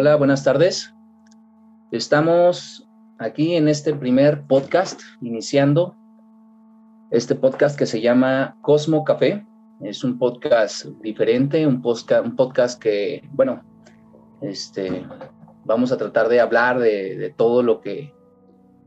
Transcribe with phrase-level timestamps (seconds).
[0.00, 0.94] Hola, buenas tardes.
[1.90, 2.88] Estamos
[3.18, 5.96] aquí en este primer podcast, iniciando
[7.10, 9.44] este podcast que se llama Cosmo Café.
[9.80, 13.64] Es un podcast diferente, un podcast, que, bueno,
[14.40, 15.04] este,
[15.64, 18.14] vamos a tratar de hablar de, todo lo que,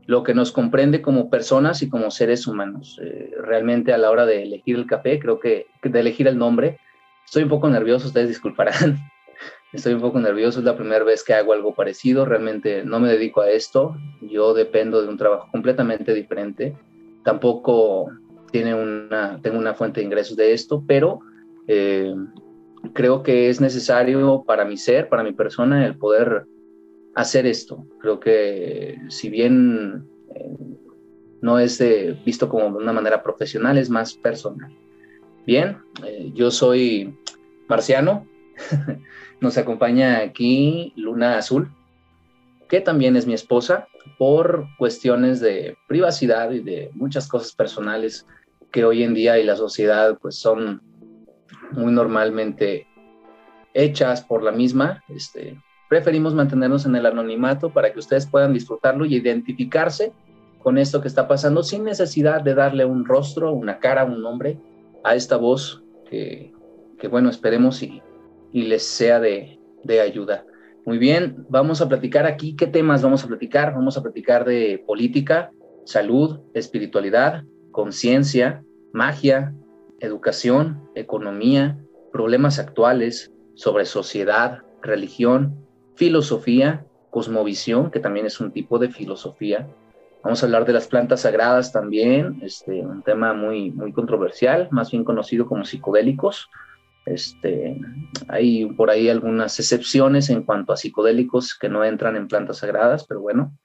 [0.06, 2.98] lo que nos comprende como personas y como seres humanos.
[3.04, 6.78] Eh, realmente a la hora de elegir el café, creo que de elegir el nombre,
[7.26, 9.11] estoy un poco nervioso, ustedes disculparán.
[9.72, 13.08] Estoy un poco nervioso, es la primera vez que hago algo parecido, realmente no me
[13.08, 16.76] dedico a esto, yo dependo de un trabajo completamente diferente,
[17.24, 18.10] tampoco
[18.50, 21.20] tiene una, tengo una fuente de ingresos de esto, pero
[21.66, 22.14] eh,
[22.92, 26.44] creo que es necesario para mi ser, para mi persona, el poder
[27.14, 27.86] hacer esto.
[28.00, 30.56] Creo que si bien eh,
[31.40, 31.82] no es
[32.24, 34.70] visto como de una manera profesional, es más personal.
[35.46, 37.16] Bien, eh, yo soy
[37.68, 38.26] marciano,
[39.40, 41.70] Nos acompaña aquí Luna Azul,
[42.68, 48.26] que también es mi esposa, por cuestiones de privacidad y de muchas cosas personales
[48.70, 50.80] que hoy en día y la sociedad pues son
[51.72, 52.86] muy normalmente
[53.74, 55.02] hechas por la misma.
[55.08, 60.12] Este, preferimos mantenernos en el anonimato para que ustedes puedan disfrutarlo y identificarse
[60.58, 64.58] con esto que está pasando sin necesidad de darle un rostro, una cara, un nombre
[65.04, 66.52] a esta voz que,
[66.98, 68.00] que bueno, esperemos y
[68.52, 69.58] y les sea de,
[70.00, 70.44] ayuda.
[70.84, 72.56] Muy bien, vamos a platicar aquí.
[72.56, 73.74] ¿Qué temas vamos a platicar?
[73.74, 75.52] Vamos a platicar de política,
[75.84, 79.54] salud, espiritualidad, conciencia, magia,
[80.00, 81.78] educación, economía,
[82.12, 89.68] problemas actuales, sobre sociedad, religión, filosofía, cosmovisión, que también es un tipo de filosofía.
[90.24, 94.90] Vamos a hablar de las plantas sagradas también, este, un tema muy, muy controversial, más
[94.90, 96.48] bien conocido como psicodélicos.
[97.06, 97.80] Este,
[98.28, 103.06] hay por ahí algunas excepciones en cuanto a psicodélicos que no entran en plantas sagradas,
[103.06, 103.56] pero bueno,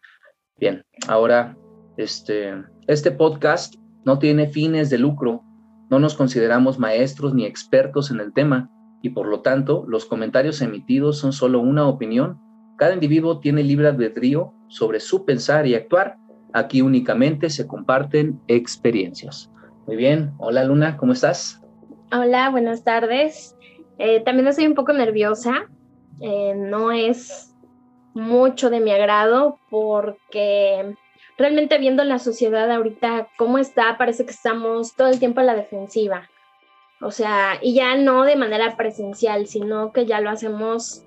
[0.58, 0.84] bien.
[1.08, 1.56] Ahora,
[1.98, 2.54] este,
[2.88, 5.44] este podcast no tiene fines de lucro,
[5.90, 8.70] no nos consideramos maestros ni expertos en el tema
[9.02, 12.40] y por lo tanto los comentarios emitidos son solo una opinión.
[12.78, 16.18] Cada individuo tiene libre albedrío sobre su pensar y actuar.
[16.54, 19.52] Aquí únicamente se comparten experiencias.
[19.86, 21.62] Muy bien, hola Luna, ¿cómo estás?
[22.10, 23.58] Hola, buenas tardes.
[23.98, 25.68] Eh, también estoy un poco nerviosa.
[26.22, 27.54] Eh, no es
[28.14, 30.96] mucho de mi agrado porque
[31.38, 35.56] realmente viendo la sociedad ahorita cómo está, parece que estamos todo el tiempo a la
[35.56, 36.30] defensiva.
[37.02, 41.04] O sea, y ya no de manera presencial, sino que ya lo hacemos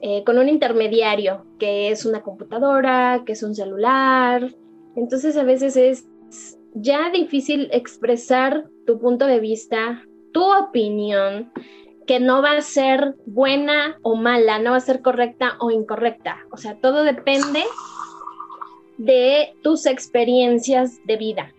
[0.00, 4.54] eh, con un intermediario, que es una computadora, que es un celular.
[4.94, 6.06] Entonces a veces es
[6.72, 11.52] ya difícil expresar tu punto de vista tu opinión
[12.06, 16.38] que no va a ser buena o mala, no va a ser correcta o incorrecta.
[16.50, 17.62] O sea, todo depende
[18.98, 21.54] de tus experiencias de vida,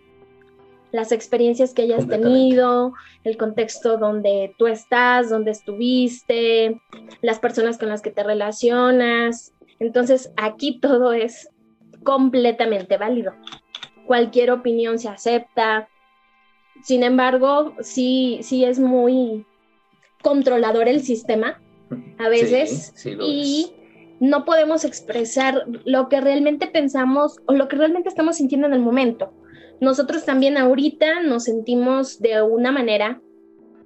[0.92, 2.92] las experiencias que hayas tenido,
[3.24, 6.80] el contexto donde tú estás, donde estuviste,
[7.22, 9.54] las personas con las que te relacionas.
[9.78, 11.48] Entonces, aquí todo es
[12.04, 13.32] completamente válido.
[14.06, 15.88] Cualquier opinión se acepta,
[16.82, 19.46] sin embargo, sí, sí es muy
[20.22, 21.60] controlador el sistema
[22.18, 23.72] a veces y
[24.20, 28.80] no podemos expresar lo que realmente pensamos o lo que realmente estamos sintiendo en el
[28.80, 29.32] momento.
[29.80, 33.20] Nosotros también ahorita nos sentimos de una manera,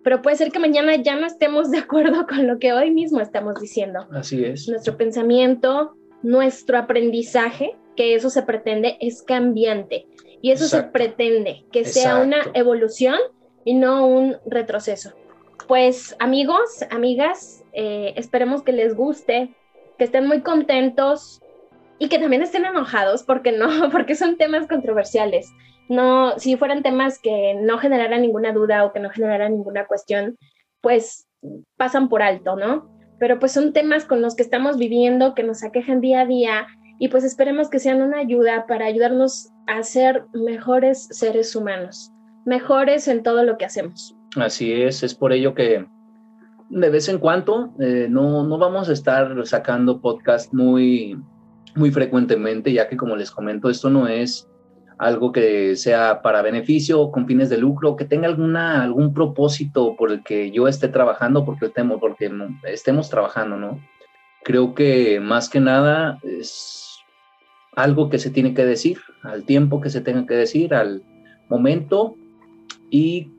[0.05, 3.21] pero puede ser que mañana ya no estemos de acuerdo con lo que hoy mismo
[3.21, 4.07] estamos diciendo.
[4.13, 4.69] Así es.
[4.69, 10.07] Nuestro pensamiento, nuestro aprendizaje, que eso se pretende, es cambiante.
[10.47, 13.19] Y eso se pretende, que sea una evolución
[13.65, 15.13] y no un retroceso.
[15.67, 19.57] Pues amigos, amigas, eh, esperemos que les guste,
[19.99, 21.43] que estén muy contentos
[21.99, 25.51] y que también estén enojados, porque no, porque son temas controversiales.
[25.89, 30.39] No, si fueran temas que no generaran ninguna duda o que no generaran ninguna cuestión,
[30.81, 31.27] pues
[31.77, 32.89] pasan por alto, ¿no?
[33.19, 36.69] Pero pues son temas con los que estamos viviendo, que nos aquejan día a día
[36.99, 42.13] y pues esperemos que sean una ayuda para ayudarnos a ser mejores seres humanos,
[42.45, 44.15] mejores en todo lo que hacemos.
[44.37, 45.87] Así es, es por ello que
[46.69, 51.19] de vez en cuando eh, no, no vamos a estar sacando podcast muy,
[51.75, 54.49] muy frecuentemente, ya que como les comento, esto no es
[54.99, 60.11] algo que sea para beneficio con fines de lucro, que tenga alguna, algún propósito por
[60.11, 62.33] el que yo esté trabajando, porque, temo, porque
[62.65, 63.79] estemos trabajando, ¿no?
[64.43, 66.86] Creo que más que nada es
[67.77, 71.03] algo que se tiene que decir, al tiempo que se tenga que decir, al
[71.49, 72.17] momento
[72.91, 73.31] y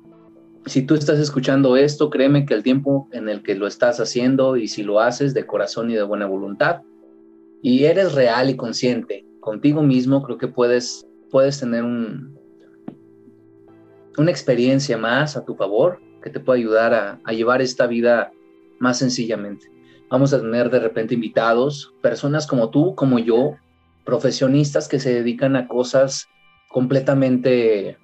[0.67, 4.55] si tú estás escuchando esto, créeme que el tiempo en el que lo estás haciendo
[4.55, 6.81] y si lo haces de corazón y de buena voluntad
[7.63, 12.37] y eres real y consciente contigo mismo, creo que puedes, puedes tener un,
[14.17, 18.31] una experiencia más a tu favor que te puede ayudar a, a llevar esta vida
[18.77, 19.71] más sencillamente.
[20.11, 23.55] Vamos a tener de repente invitados, personas como tú, como yo,
[24.07, 26.29] profesionistas que se dedican a cosas
[26.69, 27.97] completamente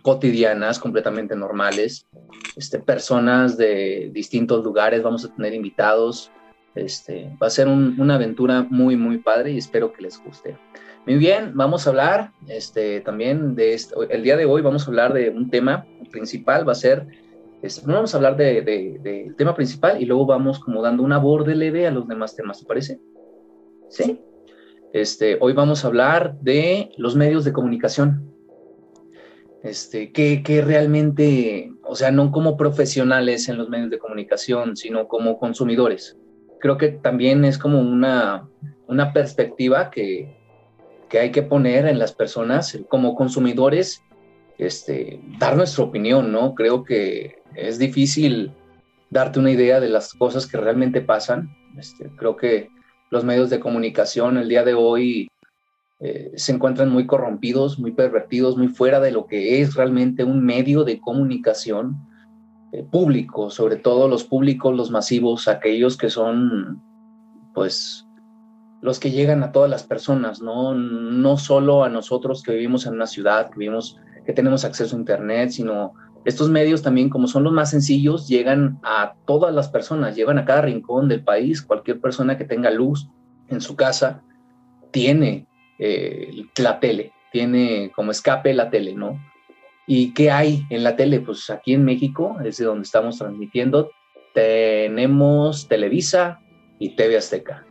[0.00, 2.06] cotidianas, completamente normales,
[2.56, 6.32] este, personas de distintos lugares, vamos a tener invitados,
[6.74, 10.56] este, va a ser una aventura muy, muy padre y espero que les guste.
[11.04, 14.08] Muy bien, vamos a hablar este, también de esto.
[14.08, 17.06] El día de hoy vamos a hablar de un tema principal, va a ser,
[17.60, 21.54] este, vamos a hablar del de, tema principal y luego vamos como dando un aborde
[21.54, 22.98] leve a los demás temas, ¿te parece?
[23.90, 24.18] Sí.
[24.92, 28.30] Este, hoy vamos a hablar de los medios de comunicación
[29.62, 35.06] este, que, que, realmente, o sea, no como profesionales en los medios de comunicación, sino
[35.06, 36.16] como consumidores.
[36.58, 38.48] Creo que también es como una,
[38.88, 40.36] una perspectiva que,
[41.08, 44.02] que hay que poner en las personas como consumidores,
[44.58, 46.54] este, dar nuestra opinión, ¿no?
[46.54, 48.52] Creo que es difícil
[49.10, 51.50] darte una idea de las cosas que realmente pasan.
[51.78, 52.70] Este, creo que
[53.10, 55.28] los medios de comunicación el día de hoy
[55.98, 60.42] eh, se encuentran muy corrompidos, muy pervertidos, muy fuera de lo que es realmente un
[60.44, 61.96] medio de comunicación
[62.72, 66.80] eh, público, sobre todo los públicos, los masivos, aquellos que son,
[67.52, 68.06] pues,
[68.80, 70.72] los que llegan a todas las personas, ¿no?
[70.72, 75.50] No solo a nosotros que vivimos en una ciudad, vivimos, que tenemos acceso a Internet,
[75.50, 75.92] sino
[76.24, 80.44] estos medios también, como son los más sencillos, llegan a todas las personas, llegan a
[80.44, 83.08] cada rincón del país, cualquier persona que tenga luz
[83.48, 84.22] en su casa
[84.90, 85.46] tiene
[85.78, 89.18] eh, la tele, tiene como escape la tele, ¿no?
[89.86, 91.20] ¿Y qué hay en la tele?
[91.20, 93.90] Pues aquí en México, es de donde estamos transmitiendo,
[94.34, 96.40] tenemos Televisa
[96.78, 97.66] y TV Azteca.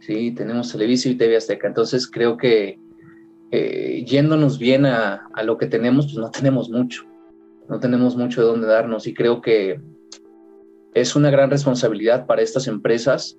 [0.00, 1.66] Sí, tenemos Televisa y TV Azteca.
[1.66, 2.78] Entonces creo que
[3.50, 7.04] eh, yéndonos bien a, a, lo que tenemos, pues no tenemos mucho.
[7.68, 9.80] No tenemos mucho de dónde darnos y creo que
[10.94, 13.36] es una gran responsabilidad para estas empresas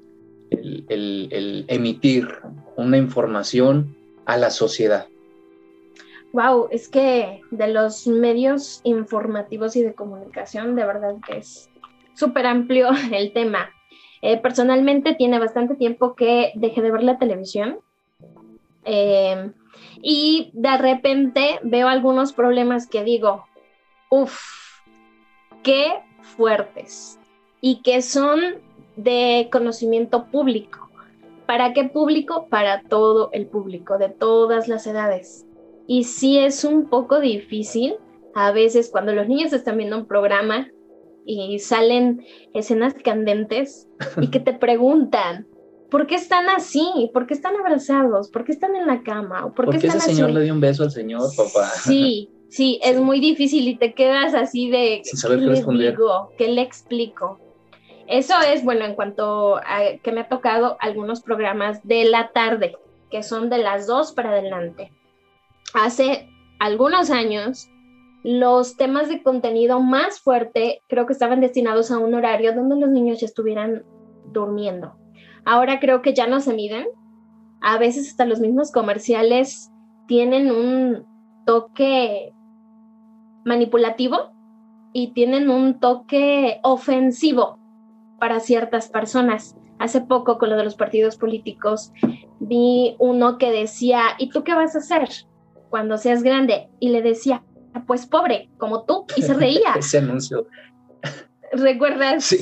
[0.51, 2.27] el, emitir
[2.75, 3.95] una información
[4.25, 5.07] a la sociedad.
[6.33, 11.69] Wow, es que de los medios informativos y de comunicación, de verdad que es
[12.13, 13.69] súper amplio el tema.
[14.21, 17.79] Eh, personalmente tiene bastante tiempo que dejé de ver la televisión
[18.83, 19.51] eh,
[20.01, 23.46] y de repente veo algunos problemas que digo,
[24.09, 24.39] uff,
[25.63, 27.19] qué fuertes
[27.61, 28.39] y que son
[28.95, 30.89] de conocimiento público.
[31.45, 32.47] ¿Para qué público?
[32.49, 35.45] Para todo el público, de todas las edades.
[35.87, 37.95] Y sí es un poco difícil
[38.35, 40.69] a veces cuando los niños están viendo un programa
[41.25, 43.87] y salen escenas candentes
[44.19, 45.47] y que te preguntan,
[45.89, 47.09] ¿por qué están así?
[47.13, 48.29] ¿Por qué están abrazados?
[48.29, 49.53] ¿Por qué están en la cama?
[49.53, 51.69] ¿Por qué, ese señor le dio un beso al señor, papá?
[51.69, 55.01] Sí, sí, es muy difícil y te quedas así de...
[55.03, 55.97] Sin saber qué responder.
[56.37, 57.39] ¿Qué le explico?
[58.07, 62.77] Eso es, bueno, en cuanto a que me ha tocado algunos programas de la tarde,
[63.11, 64.93] que son de las dos para adelante.
[65.73, 67.69] Hace algunos años,
[68.23, 72.89] los temas de contenido más fuerte creo que estaban destinados a un horario donde los
[72.89, 73.83] niños ya estuvieran
[74.31, 74.95] durmiendo.
[75.45, 76.87] Ahora creo que ya no se miden.
[77.61, 79.71] A veces hasta los mismos comerciales
[80.07, 81.05] tienen un
[81.45, 82.33] toque
[83.47, 84.33] manipulativo
[84.93, 87.57] y tienen un toque ofensivo
[88.19, 89.55] para ciertas personas.
[89.79, 91.91] Hace poco con lo de los partidos políticos
[92.39, 95.09] vi uno que decía, ¿y tú qué vas a hacer
[95.69, 96.69] cuando seas grande?
[96.79, 97.43] Y le decía,
[97.85, 99.73] pues pobre, como tú, y se reía.
[99.77, 100.47] Ese anuncio.
[101.51, 102.25] ¿Recuerdas?
[102.25, 102.37] Sí.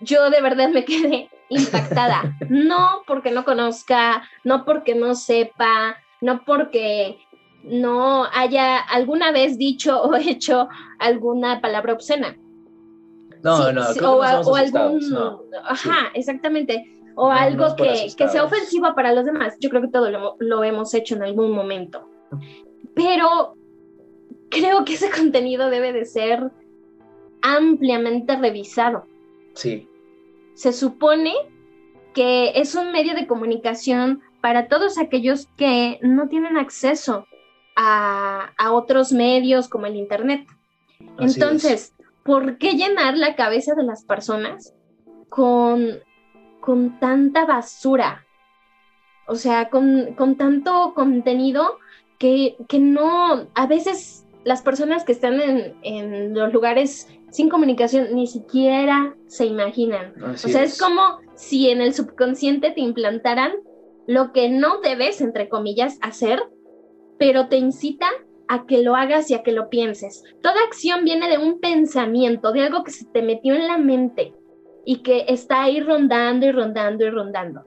[0.00, 2.36] Yo de verdad me quedé impactada.
[2.48, 7.18] No porque no conozca, no porque no sepa, no porque
[7.62, 12.36] no haya alguna vez dicho o hecho alguna palabra obscena.
[13.42, 14.22] No, no, o,
[14.54, 15.00] algún,
[15.64, 19.56] ajá, exactamente, o algo que, que, sea ofensivo para los demás.
[19.60, 22.06] Yo creo que todo lo, lo hemos hecho en algún momento,
[22.94, 23.54] pero
[24.50, 26.50] creo que ese contenido debe de ser
[27.40, 29.06] ampliamente revisado.
[29.54, 29.88] Sí.
[30.54, 31.32] Se supone
[32.12, 37.26] que es un medio de comunicación para todos aquellos que no tienen acceso
[37.76, 40.46] a, a otros medios como el Internet.
[41.18, 44.74] Entonces, ¿por qué llenar la cabeza de las personas
[45.28, 46.00] con,
[46.60, 48.26] con tanta basura?
[49.26, 51.78] O sea, con, tanto contenido
[52.18, 55.40] que, que, no, a veces las personas que están
[55.82, 60.14] en, los lugares sin comunicación ni siquiera se imaginan.
[60.22, 60.80] o sea, es.
[60.80, 63.52] como si en el subconsciente te implantaran
[64.06, 66.42] lo que no debes, entre comillas, hacer,
[67.20, 68.08] pero te incita
[68.48, 70.24] a que lo hagas y a que lo pienses.
[70.40, 74.32] Toda acción viene de un pensamiento, de algo que se te metió en la mente
[74.86, 77.66] y que está ahí rondando y rondando y rondando.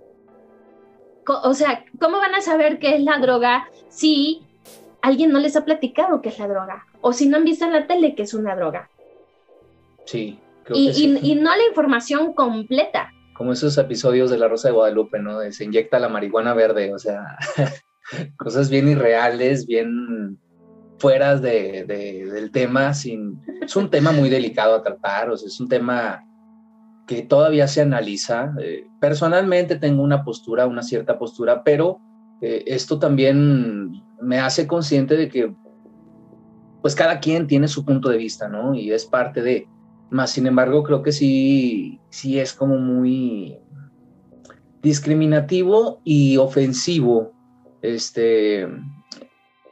[1.43, 4.41] O sea, ¿cómo van a saber qué es la droga si
[5.03, 6.87] alguien no les ha platicado qué es la droga?
[7.01, 8.89] O si no han visto en la tele que es una droga.
[10.05, 10.39] Sí.
[10.63, 11.19] Creo y, que sí.
[11.21, 13.13] y, no la información completa.
[13.35, 15.39] Como esos episodios de La Rosa de Guadalupe, ¿no?
[15.51, 17.37] se inyecta la marihuana verde, o sea,
[18.37, 20.37] cosas bien irreales, bien
[20.97, 22.93] fueras de, del tema.
[22.93, 26.25] Sin, es un tema muy delicado a tratar, o sea, es un tema
[27.07, 28.53] que todavía se analiza.
[28.61, 31.99] Eh, personalmente tengo una postura, una cierta postura, pero
[32.41, 33.91] eh, esto también
[34.21, 35.53] me hace consciente de que
[36.81, 38.73] pues cada quien tiene su punto de vista, ¿no?
[38.75, 39.69] Y es parte de,
[40.09, 43.57] más sin embargo, creo que sí, sí es como muy
[44.81, 47.32] discriminativo y ofensivo
[47.83, 48.61] este,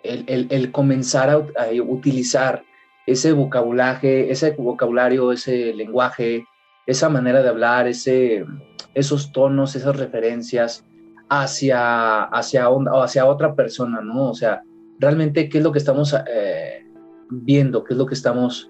[0.04, 1.38] el, el, comenzar a,
[1.82, 2.64] utilizar
[3.08, 6.46] ese vocabulario, ese vocabulario, ese lenguaje,
[6.86, 8.46] esa manera de hablar, ese,
[8.94, 10.86] esos tonos, esas referencias
[11.30, 14.30] hacia, hacia, hacia otra persona, ¿no?
[14.30, 14.62] O sea,
[15.00, 16.86] realmente qué es lo que estamos eh,
[17.30, 18.70] viendo, qué es lo que estamos,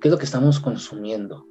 [0.00, 1.46] qué es lo que estamos consumiendo.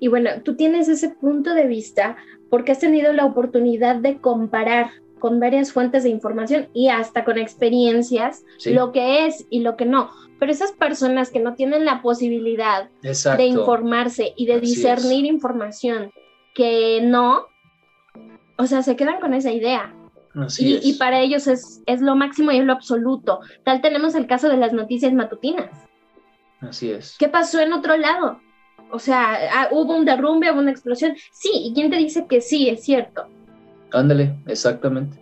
[0.00, 2.16] Y bueno, tú tienes ese punto de vista
[2.50, 4.90] porque has tenido la oportunidad de comparar
[5.24, 9.86] con varias fuentes de información y hasta con experiencias lo que es y lo que
[9.86, 10.10] no.
[10.38, 16.12] Pero esas personas que no tienen la posibilidad de informarse y de discernir información
[16.54, 17.46] que no,
[18.58, 19.94] o sea, se quedan con esa idea.
[20.58, 23.40] Y, y, para ellos es, es lo máximo y es lo absoluto.
[23.64, 25.70] Tal tenemos el caso de las noticias matutinas.
[26.60, 27.16] Así es.
[27.18, 28.42] ¿Qué pasó en otro lado?
[28.90, 31.16] O sea, ah, hubo un derrumbe, hubo una explosión.
[31.32, 33.26] Sí, ¿y quién te dice que sí, es cierto?
[33.94, 35.16] Ándale, exactamente.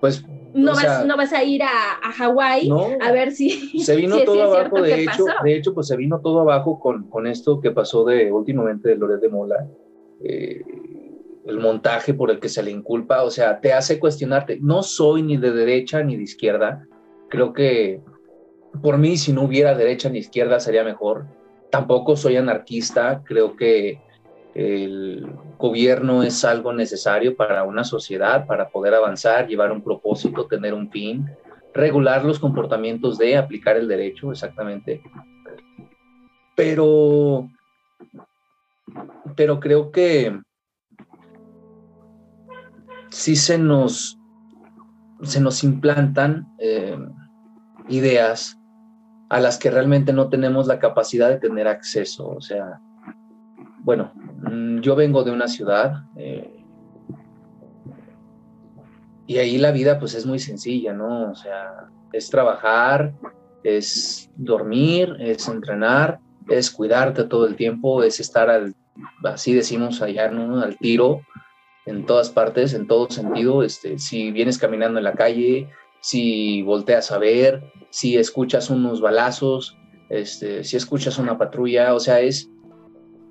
[0.00, 0.24] Pues.
[0.54, 1.68] No, vas, no vas a ir a,
[2.02, 2.70] a Hawái
[3.00, 3.50] a ver si.
[3.84, 7.26] Se vino todo abajo, de hecho, de hecho, pues se vino todo abajo con, con
[7.26, 9.68] esto que pasó de últimamente de Loret de Mola.
[10.24, 10.62] Eh,
[11.46, 14.58] el montaje por el que se le inculpa, o sea, te hace cuestionarte.
[14.60, 16.86] No soy ni de derecha ni de izquierda.
[17.28, 18.00] Creo que
[18.82, 21.26] por mí, si no hubiera derecha ni izquierda, sería mejor.
[21.70, 23.22] Tampoco soy anarquista.
[23.24, 24.00] Creo que
[24.56, 25.26] el
[25.58, 30.90] gobierno es algo necesario para una sociedad, para poder avanzar, llevar un propósito, tener un
[30.90, 31.30] fin,
[31.74, 35.02] regular los comportamientos de aplicar el derecho, exactamente.
[36.54, 37.50] Pero,
[39.36, 40.40] pero creo que
[43.10, 44.18] sí se nos,
[45.22, 46.96] se nos implantan eh,
[47.90, 48.58] ideas
[49.28, 52.26] a las que realmente no tenemos la capacidad de tener acceso.
[52.26, 52.80] O sea,
[53.86, 54.10] bueno,
[54.42, 56.64] mm, yo vengo de una ciudad eh,
[59.28, 61.30] y ahí la vida pues es muy sencilla, ¿no?
[61.30, 63.14] O sea, es trabajar,
[63.62, 68.74] es dormir, es entrenar, es cuidarte todo el tiempo, es estar al,
[69.22, 70.60] así decimos allá, ¿no?
[70.60, 71.20] Al tiro
[71.86, 73.62] en todas partes, en todo sentido.
[73.62, 79.78] Este, si vienes caminando en la calle, si volteas a ver, si escuchas unos balazos,
[80.08, 82.50] este, si escuchas una patrulla, o sea, es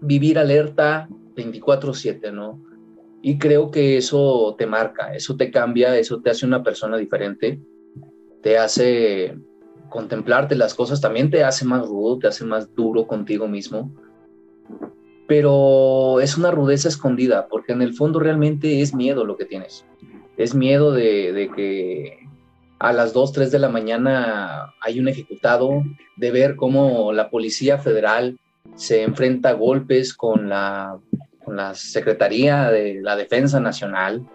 [0.01, 2.61] vivir alerta 24/7, ¿no?
[3.21, 7.59] Y creo que eso te marca, eso te cambia, eso te hace una persona diferente,
[8.41, 9.37] te hace
[9.89, 13.91] contemplarte las cosas, también te hace más rudo, te hace más duro contigo mismo,
[15.27, 19.85] pero es una rudeza escondida, porque en el fondo realmente es miedo lo que tienes,
[20.37, 22.19] es miedo de, de que
[22.77, 25.81] a las 2, 3 de la mañana hay un ejecutado,
[26.17, 28.37] de ver cómo la Policía Federal
[28.75, 30.97] se enfrenta a golpes con la,
[31.43, 34.25] con la Secretaría de la Defensa Nacional,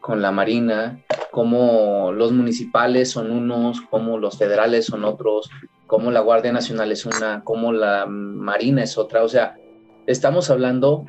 [0.00, 5.50] con la Marina, como los municipales son unos, como los federales son otros,
[5.86, 9.22] como la Guardia Nacional es una, como la Marina es otra.
[9.22, 9.56] O sea,
[10.06, 11.04] estamos hablando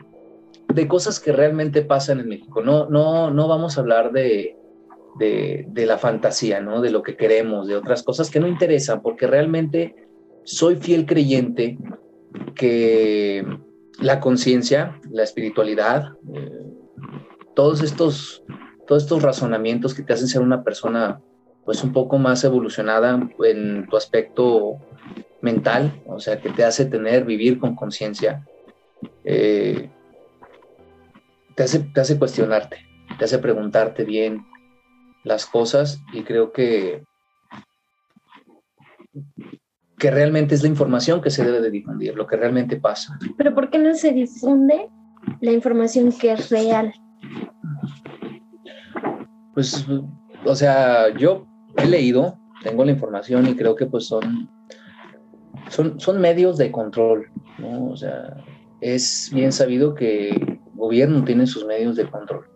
[0.73, 2.61] de cosas que realmente pasan en México.
[2.61, 4.57] No, no, no vamos a hablar de,
[5.17, 6.81] de, de, la fantasía, ¿no?
[6.81, 9.95] De lo que queremos, de otras cosas que no interesan, porque realmente
[10.43, 11.77] soy fiel creyente
[12.55, 13.45] que
[14.00, 16.73] la conciencia, la espiritualidad, eh,
[17.55, 18.43] todos estos
[18.91, 21.21] todos estos razonamientos que te hacen ser una persona
[21.63, 24.79] pues un poco más evolucionada en tu aspecto
[25.39, 28.45] mental, o sea, que te hace tener, vivir con conciencia,
[29.23, 29.89] eh,
[31.55, 32.85] te, hace, te hace cuestionarte,
[33.17, 34.45] te hace preguntarte bien
[35.23, 37.05] las cosas y creo que
[40.01, 43.20] que realmente es la información que se debe de difundir, lo que realmente pasa.
[43.38, 44.89] Pero ¿por qué no se difunde
[45.41, 46.91] la información que es real?
[49.53, 49.86] Pues,
[50.43, 51.46] o sea, yo
[51.77, 54.50] he leído, tengo la información y creo que pues son,
[55.70, 57.27] son, son medios de control,
[57.60, 57.89] ¿no?
[57.89, 58.38] O sea,
[58.79, 62.48] es bien sabido que el gobierno tiene sus medios de control,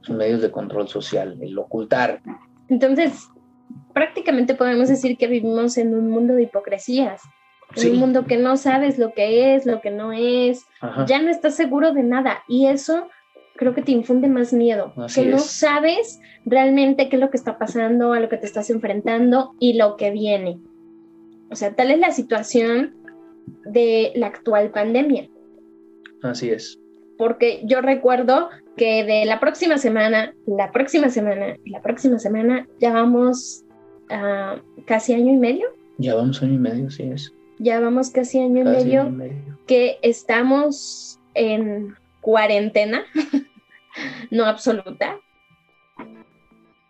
[0.00, 2.20] sus medios de control social, el ocultar.
[2.66, 3.28] Entonces,
[3.92, 7.22] prácticamente podemos decir que vivimos en un mundo de hipocresías,
[7.76, 10.64] en un mundo que no sabes lo que es, lo que no es,
[11.06, 13.08] ya no estás seguro de nada y eso
[13.56, 17.58] creo que te infunde más miedo, que no sabes realmente qué es lo que está
[17.58, 20.58] pasando, a lo que te estás enfrentando y lo que viene.
[21.50, 22.96] O sea, tal es la situación
[23.66, 25.28] de la actual pandemia.
[26.22, 26.78] Así es.
[27.18, 32.92] Porque yo recuerdo que de la próxima semana, la próxima semana la próxima semana ya
[32.92, 33.64] vamos
[34.86, 35.68] casi año y medio.
[35.98, 37.32] Ya vamos año y medio, sí es.
[37.58, 43.04] Ya vamos casi año, y, medio año y medio que estamos en cuarentena,
[44.32, 45.16] no absoluta.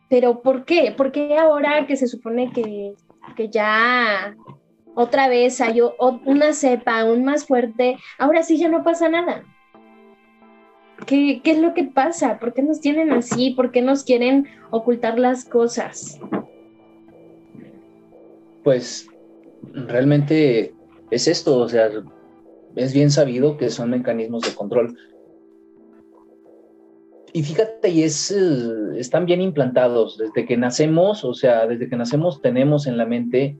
[0.09, 0.95] Pero ¿por qué?
[0.97, 2.95] ¿Por qué ahora que se supone que,
[3.37, 4.35] que ya
[4.95, 9.45] otra vez hay una cepa aún más fuerte, ahora sí ya no pasa nada.
[11.07, 12.39] ¿Qué, ¿Qué, es lo que pasa?
[12.39, 13.51] ¿Por qué nos tienen así?
[13.51, 16.19] ¿Por qué nos quieren ocultar las cosas?
[18.63, 19.09] Pues
[19.63, 20.75] realmente
[21.11, 21.91] es esto, o sea,
[22.77, 24.97] es bien sabido que son mecanismos de control.
[27.33, 31.97] Y fíjate, y es, eh, están bien implantados desde que nacemos, o sea, desde que
[31.97, 33.57] nacemos tenemos en la mente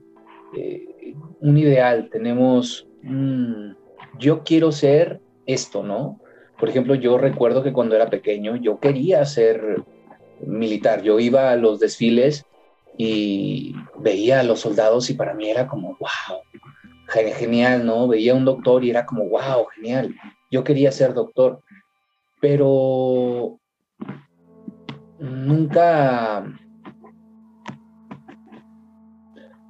[0.55, 2.87] eh, un ideal, tenemos,
[4.19, 6.19] yo quiero ser esto, ¿no?
[6.59, 9.83] Por ejemplo, yo recuerdo que cuando era pequeño yo quería ser
[10.45, 12.45] militar, yo iba a los desfiles
[12.97, 16.39] y veía a los soldados y para mí era como, wow,
[17.07, 18.07] genial, ¿no?
[18.07, 20.15] Veía a un doctor y era como, wow, genial,
[20.49, 21.61] yo quería ser doctor,
[22.39, 23.59] pero
[25.19, 26.43] nunca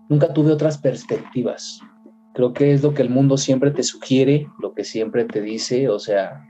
[0.09, 1.79] nunca tuve otras perspectivas.
[2.33, 5.89] Creo que es lo que el mundo siempre te sugiere, lo que siempre te dice,
[5.89, 6.47] o sea,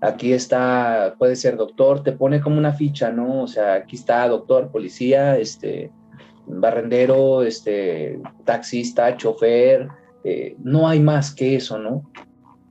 [0.00, 3.42] aquí está, puede ser doctor, te pone como una ficha, ¿no?
[3.42, 5.92] O sea, aquí está doctor, policía, este,
[6.46, 9.88] barrendero, este, taxista, chofer,
[10.24, 12.10] eh, no hay más que eso, ¿no?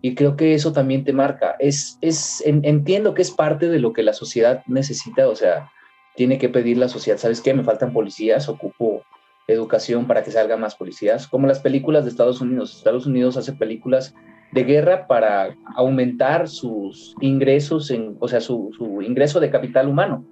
[0.02, 1.56] Y creo que eso también te marca.
[1.60, 5.72] Es, es, entiendo que es parte de lo que la sociedad necesita, o sea,
[6.16, 7.54] tiene que pedir la sociedad, ¿sabes qué?
[7.54, 9.04] Me faltan policías, ocupo
[9.48, 12.78] educación para que salgan más policías, como las películas de Estados Unidos.
[12.78, 14.14] Estados Unidos hace películas
[14.52, 18.72] de guerra para aumentar sus ingresos, en, o sea, su,
[19.06, 20.26] ingreso de capital humano.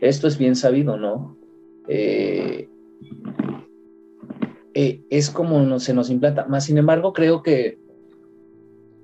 [0.00, 1.36] Esto es bien sabido, ¿no?
[1.92, 2.68] Eh,
[4.74, 6.46] eh, es como se nos implanta.
[6.46, 7.78] Más sin embargo, creo que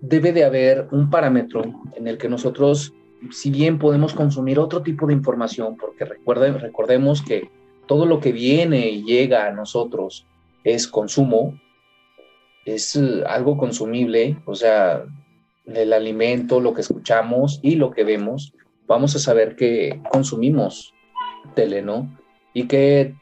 [0.01, 1.64] debe de haber un parámetro
[1.96, 2.94] en el que nosotros,
[3.33, 7.51] si bien podemos consumir otro tipo de información, porque recordemos que
[7.88, 10.25] todo lo que viene y llega a nosotros
[10.62, 11.59] es consumo,
[12.64, 15.05] es eh, algo consumible, o sea,
[15.64, 18.53] el alimento, lo que escuchamos y lo que vemos,
[18.87, 20.94] vamos a saber que consumimos
[21.57, 22.16] tele, ¿no?
[22.57, 23.14] ¿Y qué,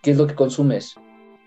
[0.00, 0.94] qué es lo que consumes?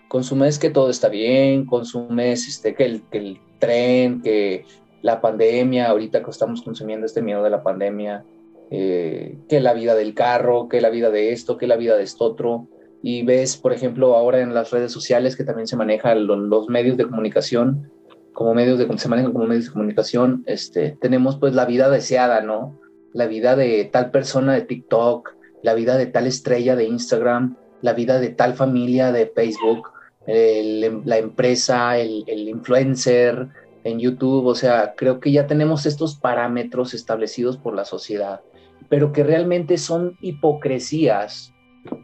[0.06, 4.64] Consumes que todo está bien, consumes este, que, el, que el tren, que
[5.02, 8.24] la pandemia, ahorita que estamos consumiendo este miedo de la pandemia,
[8.70, 12.04] eh, que la vida del carro, que la vida de esto, que la vida de
[12.04, 12.68] esto otro.
[13.02, 16.96] Y ves, por ejemplo, ahora en las redes sociales que también se manejan los, medios
[16.96, 17.90] de comunicación,
[18.34, 22.40] como medios de, se manejan como medios de comunicación, este, tenemos pues la vida deseada,
[22.42, 22.78] ¿no?
[23.12, 27.92] La vida de tal persona de TikTok, la vida de tal estrella de Instagram, la
[27.92, 29.90] vida de tal familia de Facebook,
[30.26, 33.48] la empresa, el, el influencer
[33.84, 38.40] en YouTube, o sea, creo que ya tenemos estos parámetros establecidos por la sociedad
[38.88, 41.52] pero que realmente son hipocresías,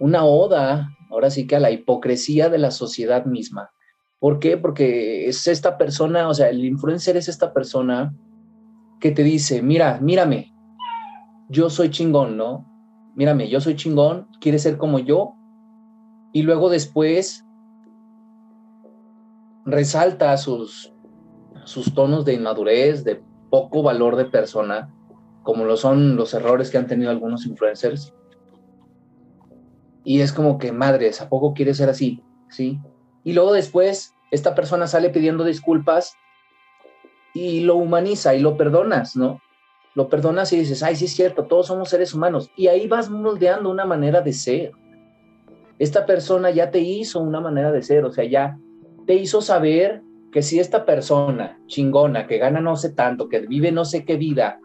[0.01, 3.71] una oda, ahora sí que a la hipocresía de la sociedad misma.
[4.19, 4.57] ¿Por qué?
[4.57, 8.15] Porque es esta persona, o sea, el influencer es esta persona
[9.01, 10.53] que te dice, mira, mírame,
[11.49, 12.72] yo soy chingón, ¿no?
[13.15, 15.35] Mírame, yo soy chingón, quiere ser como yo,
[16.33, 17.45] y luego después
[19.67, 20.93] resalta sus,
[21.65, 24.91] sus tonos de inmadurez, de poco valor de persona,
[25.43, 28.15] como lo son los errores que han tenido algunos influencers.
[30.05, 32.23] Y es como que, madres, ¿a poco quiere ser así?
[32.49, 32.81] ¿Sí?
[33.25, 36.15] Y luego después, esta persona sale pidiendo disculpas
[37.35, 39.42] y lo humaniza y lo perdonas, ¿no?
[39.95, 42.51] Lo perdonas y dices, ay, sí es cierto, todos somos seres humanos.
[42.57, 44.73] Y ahí vas moldeando una manera de ser.
[45.79, 48.59] Esta persona ya te hizo una manera de ser, o sea, ya,
[49.07, 53.71] te hizo saber que si esta persona chingona que gana no sé tanto, que vive
[53.71, 54.61] no sé qué vida,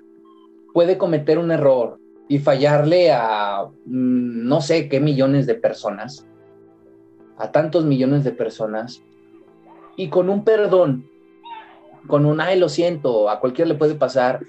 [0.74, 6.26] puede cometer un error y fallarle a mm, no sé qué millones de personas,
[7.38, 9.02] a tantos millones de personas,
[9.96, 11.10] y con un perdón,
[12.08, 14.42] con un ay, lo siento, a cualquiera le puede pasar,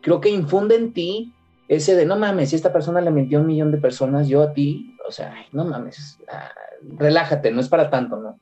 [0.00, 1.34] creo que infunde en ti
[1.68, 4.42] ese de no mames, si esta persona le mintió a un millón de personas, yo
[4.42, 6.50] a ti, o sea, no mames, ah,
[6.98, 8.40] relájate, no es para tanto, ¿no?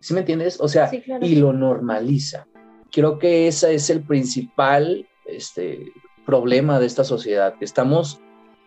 [0.00, 0.60] ¿Sí me entiendes?
[0.60, 0.90] O sea,
[1.22, 2.46] y lo normaliza.
[2.92, 5.92] Creo que ese es el principal este,
[6.26, 7.54] problema de esta sociedad.
[7.60, 8.20] Estamos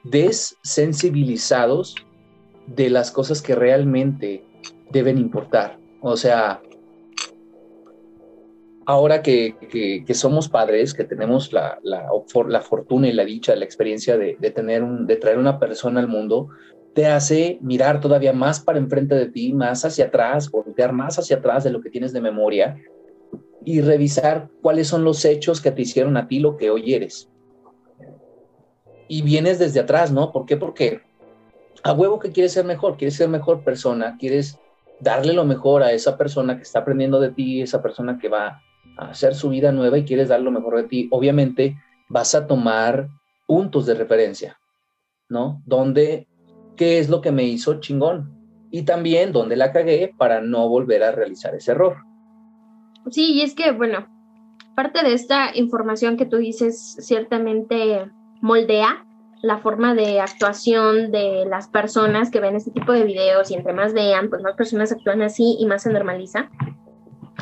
[0.03, 1.95] desensibilizados
[2.65, 4.43] de las cosas que realmente
[4.89, 5.77] deben importar.
[6.01, 6.59] O sea,
[8.91, 9.55] ahora que,
[10.13, 15.07] somos padres, que tenemos la, la, fortuna y la dicha, la experiencia de, tener un,
[15.07, 16.49] de traer una persona al mundo,
[16.93, 21.37] te hace mirar todavía más para enfrente de ti, más hacia atrás, voltear más hacia
[21.37, 22.77] atrás de lo que tienes de memoria
[23.63, 27.29] y revisar cuáles son los hechos que te hicieron a ti lo que hoy eres.
[29.07, 30.33] Y vienes desde atrás, ¿no?
[30.33, 30.57] ¿Por qué?
[30.57, 30.99] Porque
[31.83, 34.59] a huevo que quieres ser mejor, quieres ser mejor persona, quieres
[34.99, 38.61] darle lo mejor a esa persona que está aprendiendo de ti, esa persona que va
[38.97, 41.07] a hacer su vida nueva y quieres dar lo mejor de ti.
[41.11, 41.77] Obviamente
[42.09, 43.09] vas a tomar
[43.47, 44.59] puntos de referencia,
[45.29, 45.61] ¿no?
[45.65, 46.27] Donde
[46.75, 48.41] qué es lo que me hizo chingón
[48.71, 51.97] y también dónde la cagué para no volver a realizar ese error.
[53.09, 54.07] Sí, y es que, bueno,
[54.75, 58.09] parte de esta información que tú dices ciertamente
[58.41, 59.05] moldea
[59.41, 63.73] la forma de actuación de las personas que ven este tipo de videos y entre
[63.73, 66.49] más vean, pues más personas actúan así y más se normaliza.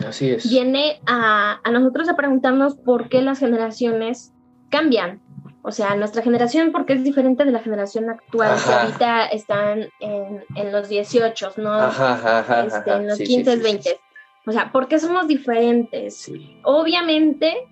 [0.07, 0.49] Así es.
[0.49, 4.33] Viene a, a nosotros a preguntarnos por qué las generaciones
[4.69, 5.21] cambian,
[5.61, 10.71] o sea, nuestra generación, porque es diferente de la generación actual, que ahorita están en,
[10.71, 11.87] los 18, ¿no?
[11.87, 13.99] Este, en los 15, 20.
[14.47, 16.31] O sea, ¿por qué somos diferentes?
[16.63, 17.67] Obviamente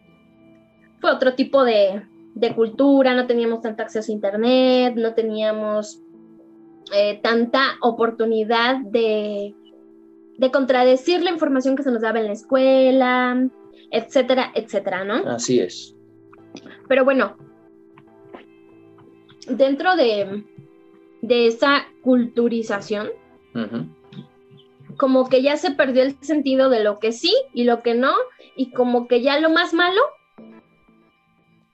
[1.00, 2.04] fue otro tipo de,
[2.56, 6.02] cultura, no teníamos tanto acceso a Internet, no teníamos
[6.94, 9.56] eh, tanta oportunidad de,
[10.38, 13.50] de contradecir la información que se nos daba en la escuela,
[13.91, 15.30] etcétera, etcétera, ¿no?
[15.30, 15.95] Así es.
[16.88, 17.38] Pero bueno,
[19.47, 20.43] dentro de,
[21.21, 23.10] esa culturización,
[24.97, 28.13] como que ya se perdió el sentido de lo que sí y lo que no,
[28.56, 30.02] y como que ya lo más malo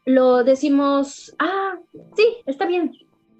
[0.05, 1.77] lo decimos, ah,
[2.15, 2.91] sí, está bien,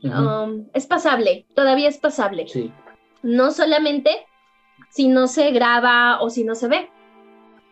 [0.03, 2.45] um, es pasable, todavía es pasable.
[3.21, 4.25] No solamente
[4.93, 6.89] si no se graba o si no se ve,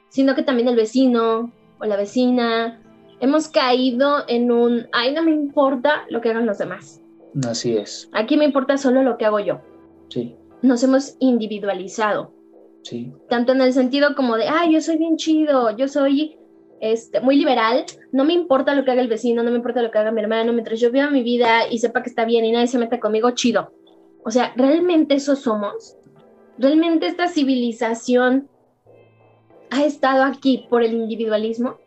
[0.09, 2.81] sino que también el vecino o la vecina
[3.19, 6.99] hemos caído en un, ay, no me importa lo que hagan los demás.
[7.47, 8.09] Así es.
[8.11, 9.61] Aquí me importa solo lo que hago yo.
[10.09, 10.35] Sí.
[10.63, 12.33] Nos hemos individualizado.
[12.81, 13.13] Sí.
[13.29, 16.39] Tanto en el sentido como de, ay, yo soy bien chido, yo soy
[16.79, 19.91] este, muy liberal, no me importa lo que haga el vecino, no me importa lo
[19.91, 22.51] que haga mi hermano, mientras yo viva mi vida y sepa que está bien y
[22.51, 23.73] nadie se meta conmigo, chido.
[24.23, 25.97] O sea, ¿realmente eso somos?
[26.57, 28.49] ¿Realmente esta civilización
[29.69, 31.77] ha estado aquí por el individualismo?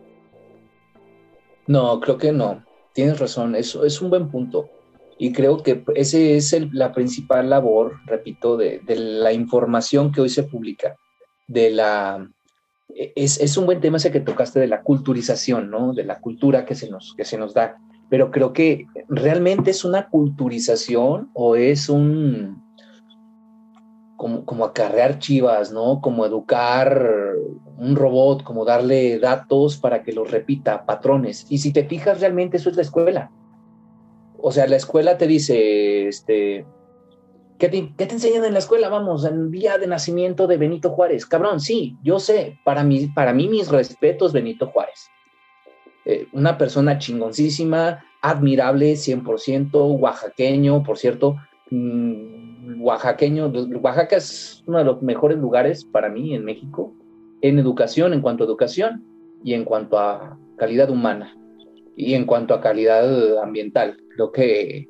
[1.66, 2.64] No, creo que no.
[2.92, 4.70] Tienes razón, eso es un buen punto.
[5.18, 10.42] Y creo que ese es la principal labor, repito, de, la información que hoy se
[10.42, 10.96] publica,
[11.46, 12.29] de la...
[12.96, 15.94] Es, un buen tema ese que tocaste de la culturización, ¿no?
[15.94, 17.77] De la cultura que se nos, que se nos da.
[18.11, 22.63] Pero creo que realmente es una culturización o es un,
[24.45, 26.01] como, acarrear chivas, ¿no?
[26.01, 27.35] Como educar
[27.77, 31.47] un robot, como darle datos para que los repita, patrones.
[31.51, 33.31] Y si te fijas, realmente eso es la escuela.
[34.39, 36.65] O sea, la escuela te dice, este,
[37.59, 38.89] ¿qué te, ¿qué te enseñan en la escuela?
[38.89, 41.27] Vamos, en día de nacimiento de Benito Juárez.
[41.27, 45.09] Cabrón, sí, yo sé, para mí, para mí mis respetos, Benito Juárez.
[46.07, 51.37] Eh, una persona chingoncísima, admirable, 100%, oaxaqueño, por cierto,
[51.71, 52.34] Mm,
[52.79, 53.53] oaxaqueño.
[53.83, 56.94] Oaxaca es uno de los mejores lugares para mí en México
[57.44, 59.05] en educación, en cuanto a educación
[59.44, 61.37] y en cuanto a calidad humana
[61.94, 63.98] y en cuanto a calidad ambiental.
[64.14, 64.88] Creo que,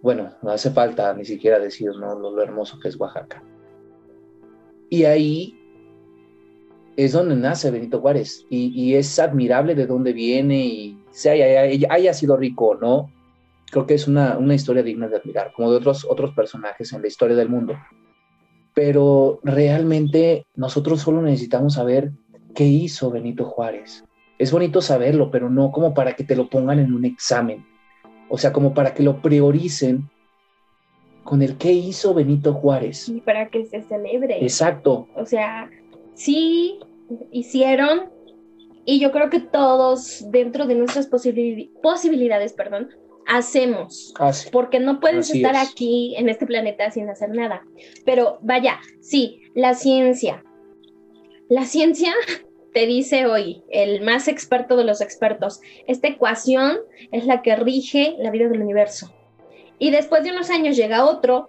[0.00, 2.18] bueno, no hace falta ni siquiera decir ¿no?
[2.18, 3.42] lo, hermoso que es Oaxaca.
[4.88, 5.54] Y ahí
[6.96, 12.14] es donde nace Benito Juárez y, es admirable de dónde viene y sea haya, haya
[12.14, 13.10] sido rico no,
[13.70, 17.08] creo que es una, historia digna de admirar, como de otros, otros personajes en la
[17.08, 17.74] historia del mundo.
[18.74, 22.12] Pero realmente nosotros solo necesitamos saber
[22.54, 24.04] qué hizo Benito Juárez.
[24.38, 27.64] Es bonito saberlo, pero no como para que te lo pongan en un examen.
[28.28, 30.08] O sea, como para que lo prioricen
[31.24, 33.08] con el que hizo Benito Juárez.
[33.08, 34.42] Y para que se celebre.
[34.42, 35.08] Exacto.
[35.14, 35.70] O sea,
[36.14, 36.80] sí
[37.30, 38.10] hicieron
[38.84, 42.88] y yo creo que todos dentro de nuestras posibilidades, perdón,
[43.30, 44.12] hacemos.
[44.50, 47.64] porque no puedes estar aquí en este planeta sin hacer nada.
[48.04, 50.44] Pero vaya, sí, la ciencia.
[51.48, 52.12] La ciencia
[52.74, 56.78] te dice hoy, el más experto de los expertos, esta ecuación
[57.12, 59.14] es la que rige la vida del universo.
[59.78, 61.48] Y después de unos años llega otro,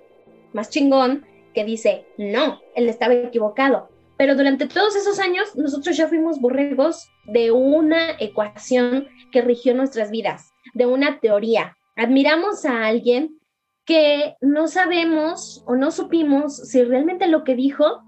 [0.53, 3.89] más chingón, que dice, no, él estaba equivocado.
[4.17, 10.11] Pero durante todos esos años nosotros ya fuimos borregos de una ecuación que rigió nuestras
[10.11, 11.75] vidas, de una teoría.
[11.95, 13.39] Admiramos a alguien
[13.85, 18.03] que no sabemos o no supimos si realmente lo que dijo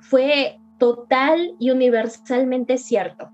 [0.00, 3.30] fue total y universalmente cierto.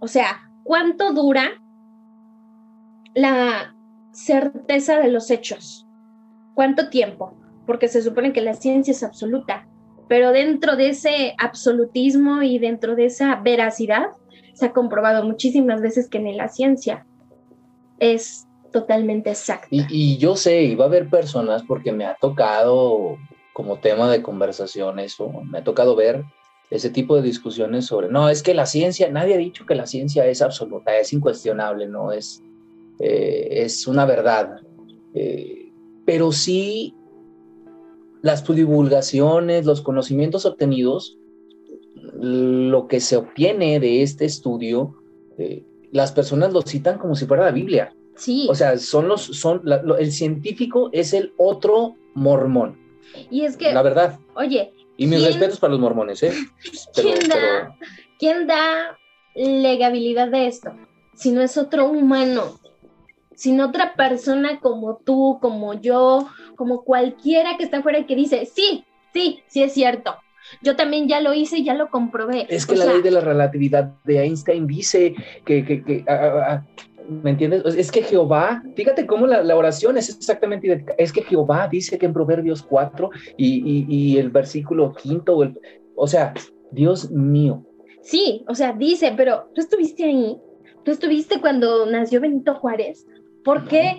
[0.00, 1.50] O sea, ¿cuánto dura
[3.14, 3.74] la
[4.12, 5.86] certeza de los hechos?
[6.54, 7.36] ¿Cuánto tiempo?
[7.66, 9.68] Porque se supone que la ciencia es absoluta,
[10.08, 14.10] pero dentro de ese absolutismo y dentro de esa veracidad,
[14.54, 17.06] se ha comprobado muchísimas veces que ni la ciencia
[18.02, 19.68] es totalmente exacta.
[19.70, 23.16] Y, yo sé, y va a haber personas, porque me ha tocado
[23.52, 26.24] como tema de conversaciones o me ha tocado ver
[26.70, 29.86] ese tipo de discusiones sobre, no, es que la ciencia, nadie ha dicho que la
[29.86, 32.42] ciencia es absoluta, es incuestionable, no es,
[32.98, 34.56] eh, es una verdad.
[35.14, 35.70] Eh,
[36.04, 36.96] pero sí
[38.22, 41.18] las divulgaciones, los conocimientos obtenidos,
[41.94, 44.96] lo que se obtiene de este estudio,
[45.38, 47.94] eh, las personas lo citan como si fuera la Biblia.
[48.16, 48.46] Sí.
[48.50, 49.62] O sea, son los, son,
[49.98, 52.78] el científico es el otro mormón.
[53.30, 53.72] Y es que.
[53.72, 54.18] La verdad.
[54.34, 54.72] Oye.
[54.96, 56.32] Y mis respetos para los mormones, ¿eh?
[56.94, 57.76] ¿quién, da,
[58.18, 58.98] ¿Quién da
[59.34, 60.72] legabilidad de esto?
[61.14, 62.58] Si no es otro humano,
[63.34, 68.46] sin otra persona como tú, como yo, como cualquiera que está afuera y que dice,
[68.46, 70.14] sí, sí, sí es cierto.
[70.60, 72.46] Yo también ya lo hice y ya lo comprobé.
[72.48, 76.04] Es que la ley de la relatividad de Einstein dice que, que, que
[77.08, 77.62] ¿Me entiendes?
[77.76, 80.94] Es que Jehová, fíjate cómo la, oración es exactamente idéntica.
[80.98, 85.52] Es que Jehová dice que en Proverbios 4 y, el versículo quinto, o,
[85.96, 86.32] o sea,
[86.70, 87.64] Dios mío.
[88.02, 90.36] Sí, o sea, dice, pero tú estuviste ahí,
[90.84, 93.06] tú estuviste cuando nació Benito Juárez.
[93.44, 93.98] ¿Por qué,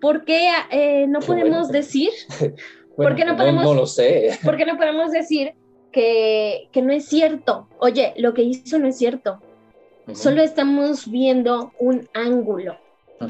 [0.00, 2.10] ¿por qué eh, no podemos decir?
[2.96, 3.64] ¿Por qué no podemos?
[3.64, 4.38] No, lo sé.
[4.44, 5.54] ¿Por qué no podemos decir
[5.90, 7.68] que, que no es cierto?
[7.78, 9.40] Oye, lo que hizo no es cierto
[10.12, 12.76] Solo estamos viendo un ángulo.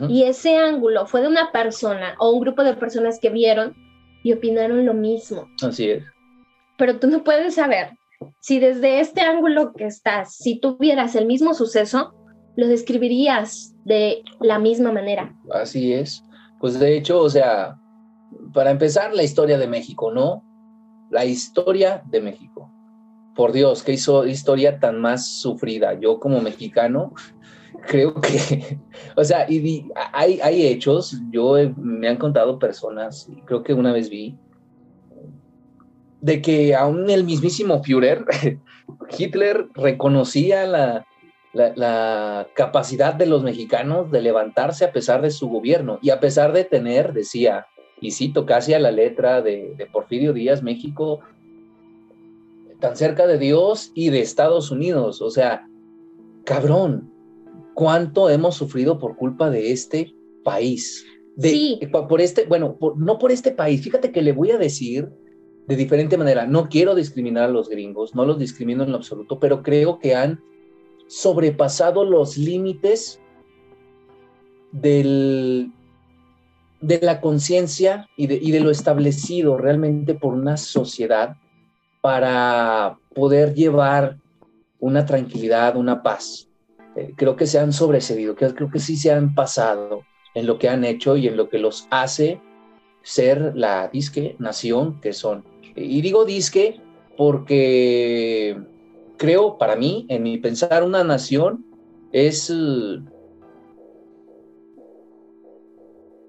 [0.09, 3.77] Y ese ángulo fue de una persona o un grupo de personas que vieron
[4.25, 5.47] y opinaron lo mismo.
[5.63, 6.03] Así es.
[6.79, 7.91] Pero tú no puedes saber
[8.41, 12.15] si desde este ángulo que estás, si tuvieras el mismo suceso,
[12.57, 15.35] lo describirías de la misma manera.
[15.53, 16.25] Así es.
[16.59, 17.77] Pues de hecho, o sea,
[18.53, 20.45] para empezar, la historia de México, ¿no?
[21.11, 22.73] La historia de México
[23.35, 25.95] por Dios, qué hizo historia tan más sufrida.
[25.99, 27.13] Yo como mexicano
[27.87, 28.79] creo que,
[29.17, 29.47] o sea,
[30.13, 34.37] hay, hay hechos, yo me han contado personas, creo que una vez vi,
[36.21, 38.25] de que aún el mismísimo Führer,
[39.19, 41.05] Hitler reconocía la,
[41.53, 46.53] la, capacidad de los mexicanos de levantarse a pesar de su gobierno y a pesar
[46.53, 47.67] de tener, decía,
[48.03, 51.21] y cito casi a la letra de, de Porfirio Díaz, México
[52.83, 55.23] tan cerca de Dios y de Estados Unidos.
[55.23, 55.69] O sea,
[56.45, 57.13] cabrón,
[57.75, 60.13] ¿cuánto hemos sufrido por culpa de este
[60.43, 61.07] país?
[61.37, 61.81] De, sí.
[62.09, 63.83] Por este, bueno, no por este país.
[63.83, 65.09] Fíjate que le voy a decir
[65.69, 66.45] de diferente manera.
[66.45, 70.17] No quiero discriminar a los gringos, no los discrimino en lo absoluto, pero creo que
[70.17, 70.43] han
[71.07, 73.21] sobrepasado los límites
[74.73, 75.71] del,
[76.83, 81.37] de la conciencia y de, y de lo establecido realmente por una sociedad
[82.01, 84.19] para poder llevar
[84.81, 86.49] una tranquilidad, una paz.
[86.97, 90.03] Eh, creo que se han sobrecedido, creo, creo que sí se han pasado
[90.35, 92.41] en lo que han hecho y en lo que los hace
[93.03, 95.45] ser la disque nación que son.
[95.75, 96.81] Y digo disque
[97.17, 98.61] porque
[99.17, 101.65] creo, para mí, en mi pensar, una nación
[102.13, 102.53] es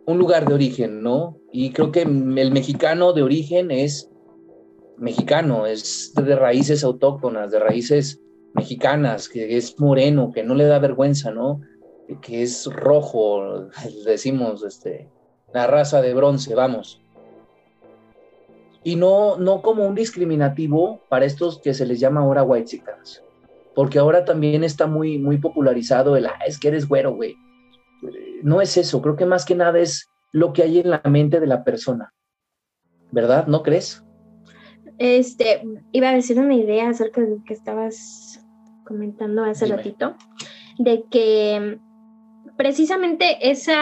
[0.06, 1.38] un lugar de origen, ¿no?
[1.52, 4.10] Y creo que el mexicano de origen es
[4.98, 8.22] mexicano, es de raíces autóctonas, de raíces
[8.54, 11.62] mexicanas, que es moreno, que no le da vergüenza, ¿no?
[12.22, 13.70] Que es rojo,
[14.06, 15.10] decimos, este,
[15.54, 17.02] la raza de bronce, vamos.
[18.84, 23.24] Y no, no como un discriminativo para estos que se les llama ahora white chicas,
[23.76, 27.36] porque ahora también está muy, muy popularizado el, ah, es que eres güero, güey.
[28.42, 31.39] No es eso, creo que más que nada es lo que hay en la mente
[31.39, 32.13] de la persona.
[33.12, 33.48] ¿Verdad?
[33.48, 34.04] ¿No crees?
[34.98, 38.44] Este, iba a decir una idea acerca de lo que estabas
[38.86, 40.16] comentando hace ratito,
[40.78, 41.80] de que
[42.58, 43.76] precisamente esa,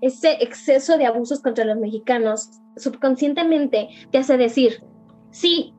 [0.00, 4.82] ese exceso de abusos contra los mexicanos subconscientemente te hace decir,
[5.30, 5.74] sí,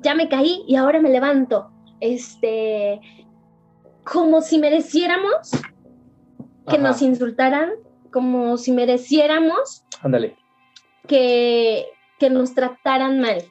[0.00, 1.70] ya me caí y ahora me levanto.
[2.00, 3.00] Este,
[4.04, 5.50] como si mereciéramos
[6.68, 7.70] que nos insultaran,
[8.10, 10.36] como si mereciéramos Ándale.
[11.06, 11.86] Que,
[12.18, 13.42] que nos trataran mal.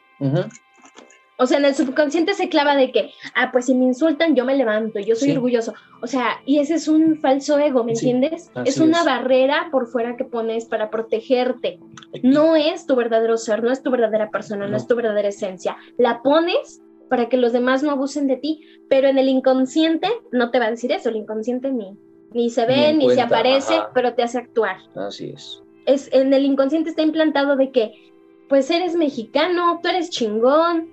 [1.37, 4.45] O sea, en el subconsciente se clava de que, ah, pues si me insultan, yo
[4.45, 5.73] me levanto, yo soy orgulloso.
[6.01, 8.51] O sea, y ese es un falso ego, ¿me entiendes?
[8.63, 11.79] Es una barrera por fuera que pones para protegerte.
[12.23, 15.75] No es tu verdadero ser, no es tu verdadera persona, no, es tu verdadera esencia.
[15.97, 20.51] La pones para que los demás no abusen de ti, pero en el inconsciente no
[20.51, 21.97] te va a decir eso, el inconsciente ni,
[22.35, 24.77] ni se ve, ni, se aparece, pero te hace actuar.
[24.93, 25.63] Así es.
[25.85, 28.11] Es, en el inconsciente está implantado de que,
[28.49, 30.89] pues eres mexicano, tú eres chingón,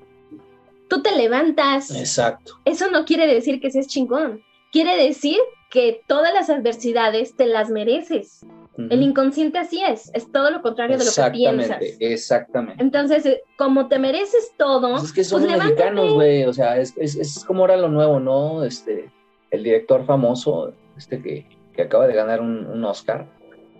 [0.88, 1.90] tú te levantas.
[1.90, 2.60] Exacto.
[2.64, 4.40] Eso no quiere decir que seas chingón.
[4.70, 8.46] Quiere decir que todas las adversidades te las mereces.
[8.78, 11.78] El inconsciente así es, es todo lo contrario de lo que piensas.
[11.98, 12.82] Exactamente.
[12.82, 16.78] Entonces, eh, como te mereces todo, pues es que son pues mexicanos, güey, o sea,
[16.78, 18.64] es, es, es, como ahora lo nuevo, ¿no?
[18.64, 19.10] Este,
[19.50, 23.28] el director famoso, este que, que acaba de ganar un, un Oscar,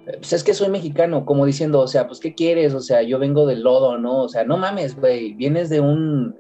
[0.07, 2.75] eh, pues es que soy mexicano, como diciendo, o sea, pues ¿qué quieres?
[2.75, 4.23] O sea, yo vengo del lodo, ¿no?
[4.23, 6.35] O sea, no mames, güey, vienes de un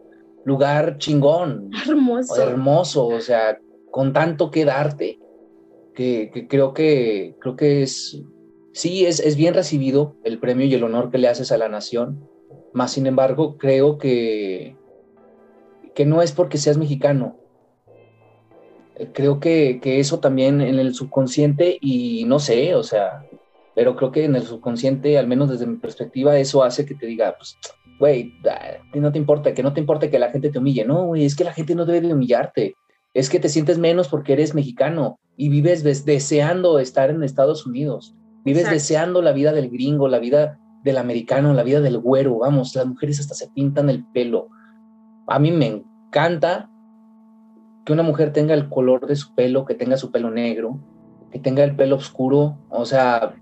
[0.44, 1.70] lugar chingón.
[1.87, 2.42] Hermoso.
[2.42, 3.58] Hermoso, o sea,
[3.90, 5.20] con tanto que darte,
[5.94, 8.22] que, creo que creo que es,
[8.72, 11.68] sí, es, es, bien recibido el premio y el honor que le haces a la
[11.68, 12.28] nación,
[12.72, 14.76] más sin embargo, creo que,
[15.94, 17.38] que no es porque seas mexicano.
[18.96, 23.24] Eh, creo que, que eso también en el subconsciente, y no sé, o sea,
[23.74, 27.07] pero creo que en el subconsciente, al menos desde mi perspectiva, eso hace que te
[27.07, 27.57] diga, pues,
[27.98, 28.35] güey,
[28.94, 30.85] no te importa, que no te importa que la gente te humille.
[30.85, 32.74] No, güey, es que la gente no debe de humillarte.
[33.14, 38.14] Es que te sientes menos porque eres mexicano y vives deseando estar en Estados Unidos.
[38.44, 42.38] Vives deseando la vida del gringo, la vida del americano, la vida del güero.
[42.38, 44.48] Vamos, las mujeres hasta se pintan el pelo.
[45.28, 46.68] A mí me encanta
[47.84, 50.78] que una mujer tenga el color de su pelo, que tenga su pelo negro,
[51.30, 52.58] que tenga el pelo oscuro.
[52.68, 53.34] O sea,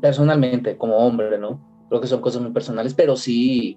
[0.00, 1.72] personalmente, como hombre, ¿no?
[1.92, 3.76] creo que son cosas muy personales, pero sí,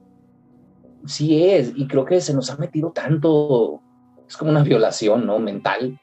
[1.06, 3.82] sí es, y creo que se nos ha metido tanto,
[4.26, 5.38] es como una violación, ¿no?
[5.38, 6.00] Mental,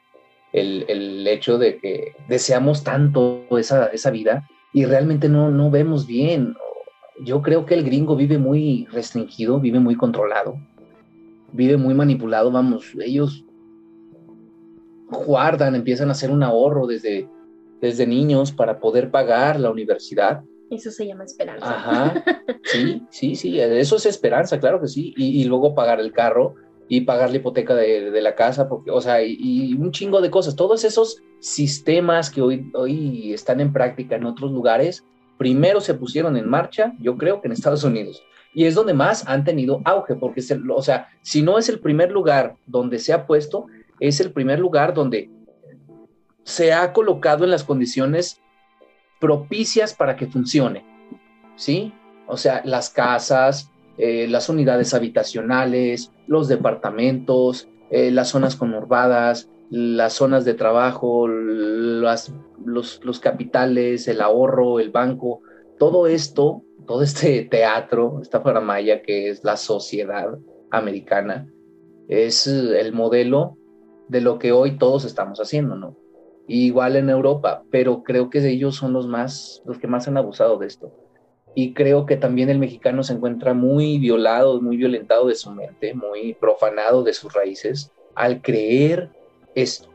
[0.53, 6.07] el, el hecho de que deseamos tanto esa, esa vida y realmente no, no vemos
[6.07, 6.55] bien.
[7.25, 10.59] Yo creo que el gringo vive muy restringido, vive muy controlado,
[11.53, 13.45] vive muy manipulado, vamos, ellos
[15.27, 17.29] guardan, empiezan a hacer un ahorro desde,
[17.81, 20.43] desde niños para poder pagar la universidad
[20.75, 21.69] eso se llama esperanza.
[21.69, 22.25] Ajá,
[22.65, 25.13] sí, sí, sí, eso es esperanza, claro que sí.
[25.17, 26.55] Y, luego pagar el carro
[26.89, 30.57] y pagar la hipoteca de, la casa, porque, o sea, y, un chingo de cosas.
[30.57, 35.05] Todos esos sistemas que hoy, hoy están en práctica en otros lugares,
[35.37, 38.23] primero se pusieron en marcha, yo creo que en Estados Unidos.
[38.55, 42.13] Y es donde más han tenido auge, porque, o sea, si no es el primer
[42.13, 43.67] lugar donde se ha puesto,
[43.99, 45.31] es el primer lugar donde
[46.45, 48.41] se ha colocado en las condiciones
[49.21, 50.85] propicias para que funcione,
[51.57, 51.95] ¿sí?
[52.27, 60.15] O sea, las casas, eh, las unidades habitacionales, los departamentos, eh, las zonas conurbadas, las
[60.15, 62.33] zonas de trabajo, los,
[62.65, 65.41] los capitales, el ahorro, el banco,
[65.83, 70.39] todo esto, todo este teatro, esta faramaya que es la sociedad
[70.71, 71.53] americana,
[72.07, 73.57] es el modelo
[74.07, 75.97] de lo que hoy todos estamos haciendo, ¿no?
[76.47, 80.57] igual en Europa, pero creo que ellos son los más, los que más han abusado
[80.57, 80.93] de esto.
[81.57, 85.95] Y creo que también el mexicano se encuentra muy violado, muy violentado de su mente,
[85.95, 89.11] muy profanado de sus raíces al creer
[89.57, 89.89] esto.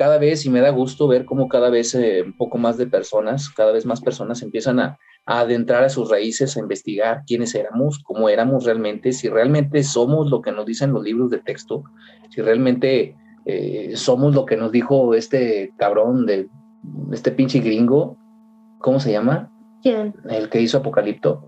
[0.00, 2.86] Cada vez, y me da gusto ver cómo cada vez eh, un poco más de
[2.86, 7.54] personas, cada vez más personas empiezan a, a adentrar a sus raíces, a investigar quiénes
[7.54, 11.84] éramos, cómo éramos realmente, si realmente somos lo que nos dicen los libros de texto,
[12.30, 16.48] si realmente eh, somos lo que nos dijo este cabrón de
[17.12, 18.16] este pinche gringo,
[18.78, 19.52] ¿cómo se llama?
[19.82, 20.14] ¿Quién?
[20.30, 21.46] El que hizo Apocalipto.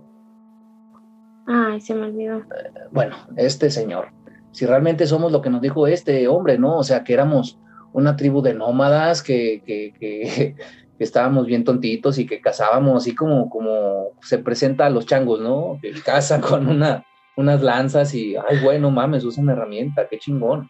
[1.47, 2.41] Ay, se me olvidó.
[2.41, 4.09] Eh, bueno, este señor.
[4.51, 6.77] Si realmente somos lo que nos dijo este hombre, ¿no?
[6.77, 7.59] O sea, que éramos
[7.93, 10.57] una tribu de nómadas, que, que, que,
[10.99, 15.79] estábamos bien tontitos y que cazábamos así como, como se presenta a los changos, ¿no?
[15.83, 17.05] Que caza con una,
[17.37, 20.69] unas lanzas y, ay, bueno, mames, usa una herramienta, qué chingón.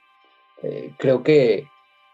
[0.63, 1.67] Eh, creo que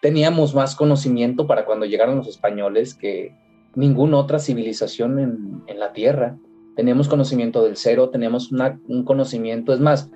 [0.03, 3.35] teníamos más conocimiento para cuando llegaron los españoles que,
[3.75, 6.37] ninguna otra civilización en, en la Tierra.
[6.77, 10.11] Teníamos conocimiento del cero, teníamos un conocimiento, es más,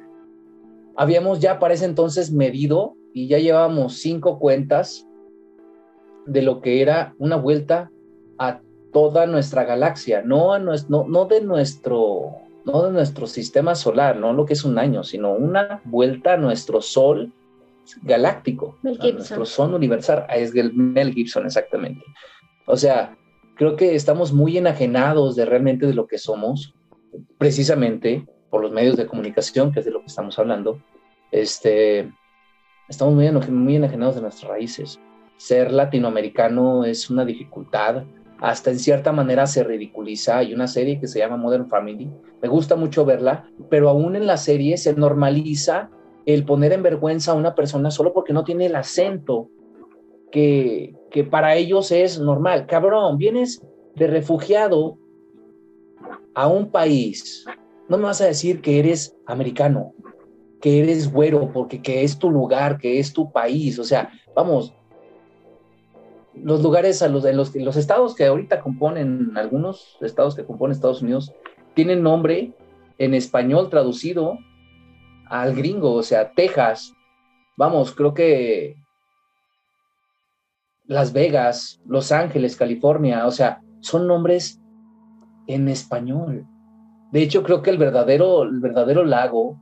[0.96, 5.06] habíamos ya para ese entonces medido y ya llevábamos cinco cuentas
[6.26, 7.90] de lo que era una vuelta
[8.38, 8.60] a
[8.92, 12.32] toda nuestra galaxia, no, a nuestro, no, de nuestro,
[12.64, 16.36] no de nuestro sistema solar, no lo que es un año, sino una vuelta a
[16.36, 17.32] nuestro sol
[18.02, 22.04] galáctico, a nuestro sol universal, es el Mel Gibson exactamente.
[22.66, 23.16] O sea,
[23.56, 26.74] creo que estamos muy enajenados de realmente de lo que somos,
[27.38, 30.80] precisamente por los medios de comunicación, que es de lo que estamos hablando.
[31.30, 32.12] Este,
[32.92, 35.00] estamos muy, muy enajenados de nuestras raíces.
[35.36, 38.04] Ser latinoamericano es una dificultad,
[38.38, 40.38] hasta en cierta manera se ridiculiza.
[40.38, 42.10] Hay una serie que se llama Modern Family,
[42.42, 45.90] me gusta mucho verla, pero aún en la serie se normaliza
[46.26, 49.48] el poner en vergüenza a una persona solo porque no tiene el acento
[50.30, 52.66] que, que para ellos es normal.
[52.66, 53.62] Cabrón, vienes
[53.96, 54.98] de refugiado
[56.34, 57.46] a un país,
[57.88, 59.94] no me vas a decir que eres americano,
[60.62, 63.80] que eres güero, porque que es tu lugar, que es tu país.
[63.80, 64.72] O sea, vamos,
[66.34, 70.72] los lugares a los, en los, los estados que ahorita componen, algunos estados que componen
[70.72, 71.34] Estados Unidos,
[71.74, 72.54] tienen nombre
[72.98, 74.38] en español traducido
[75.26, 76.94] al gringo, o sea, Texas.
[77.56, 78.76] Vamos, creo que
[80.84, 84.60] Las Vegas, Los Ángeles, California, o sea, son nombres
[85.48, 86.46] en español.
[87.10, 89.60] De hecho, creo que el verdadero, el verdadero lago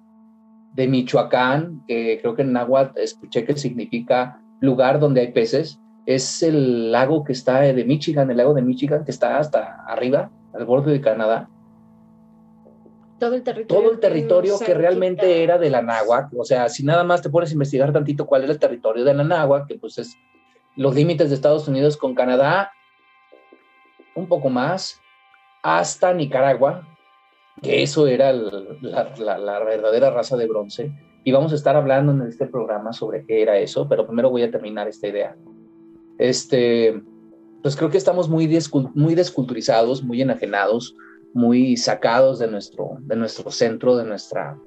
[0.75, 6.43] de Michoacán, que creo que en náhuatl escuché que significa lugar donde hay peces, es
[6.43, 10.65] el lago que está de Michigan, el lago de Michigan, que está hasta arriba, al
[10.65, 11.49] borde de Canadá.
[13.19, 13.83] Todo el territorio.
[13.83, 16.37] Todo el territorio que, realmente era de la náhuatl.
[16.39, 19.15] O sea, si nada más te pones a investigar tantito cuál es el territorio de
[19.15, 20.17] la náhuatl, que pues es
[20.77, 22.73] los límites de Estados Unidos con Canadá,
[24.15, 24.99] un poco más,
[25.63, 26.87] hasta Nicaragua,
[27.63, 30.93] que eso era la, la, verdadera raza de bronce.
[31.25, 34.43] Y vamos a estar hablando en este programa sobre qué era eso, pero primero voy
[34.43, 35.37] a terminar esta idea.
[36.19, 37.03] Este,
[37.63, 38.49] pues creo que estamos muy,
[38.95, 40.97] muy desculturizados, muy enajenados,
[41.35, 44.59] muy sacados de nuestro, de nuestro centro, de nuestra,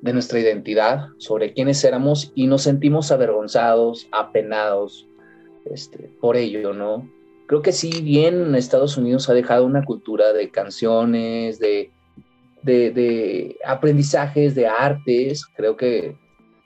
[0.00, 5.08] de nuestra identidad, sobre quiénes éramos y nos sentimos avergonzados, apenados
[5.64, 7.08] este, por ello, ¿no?
[7.46, 11.92] Creo que sí, bien Estados Unidos ha dejado una cultura de canciones, de,
[12.62, 16.16] de, aprendizajes, de artes, creo que,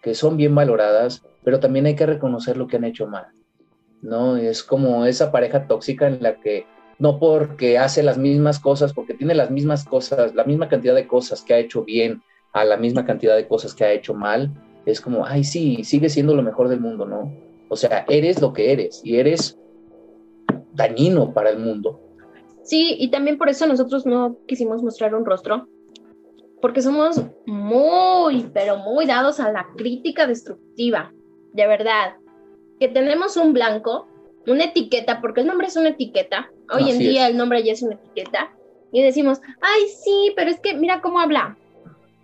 [0.03, 3.27] que son bien valoradas, pero también hay que reconocer lo que han hecho mal,
[4.01, 4.37] ¿no?
[4.37, 6.67] Es como esa pareja tóxica en la que
[6.99, 11.07] no porque hace las mismas cosas, porque tiene las mismas cosas, la misma cantidad de
[11.07, 12.23] cosas que ha hecho bien,
[12.53, 14.51] a la misma cantidad de cosas que ha hecho mal,
[14.85, 17.33] es como, ay, sí, sigue siendo lo mejor del mundo, ¿no?
[17.69, 19.59] O sea, eres lo que eres y eres
[20.75, 22.01] dañino para el mundo.
[22.63, 25.69] Sí, y también por eso nosotros no quisimos mostrar un rostro,
[26.63, 31.13] porque somos muy, pero muy dados a la crítica destructiva,
[31.53, 32.17] de verdad.
[32.79, 34.07] Que tenemos un blanco,
[34.47, 37.83] una etiqueta, porque el nombre es una etiqueta, hoy en día el nombre ya es
[37.83, 38.55] una etiqueta,
[38.93, 41.59] y decimos, ay, sí, pero es que mira cómo habla.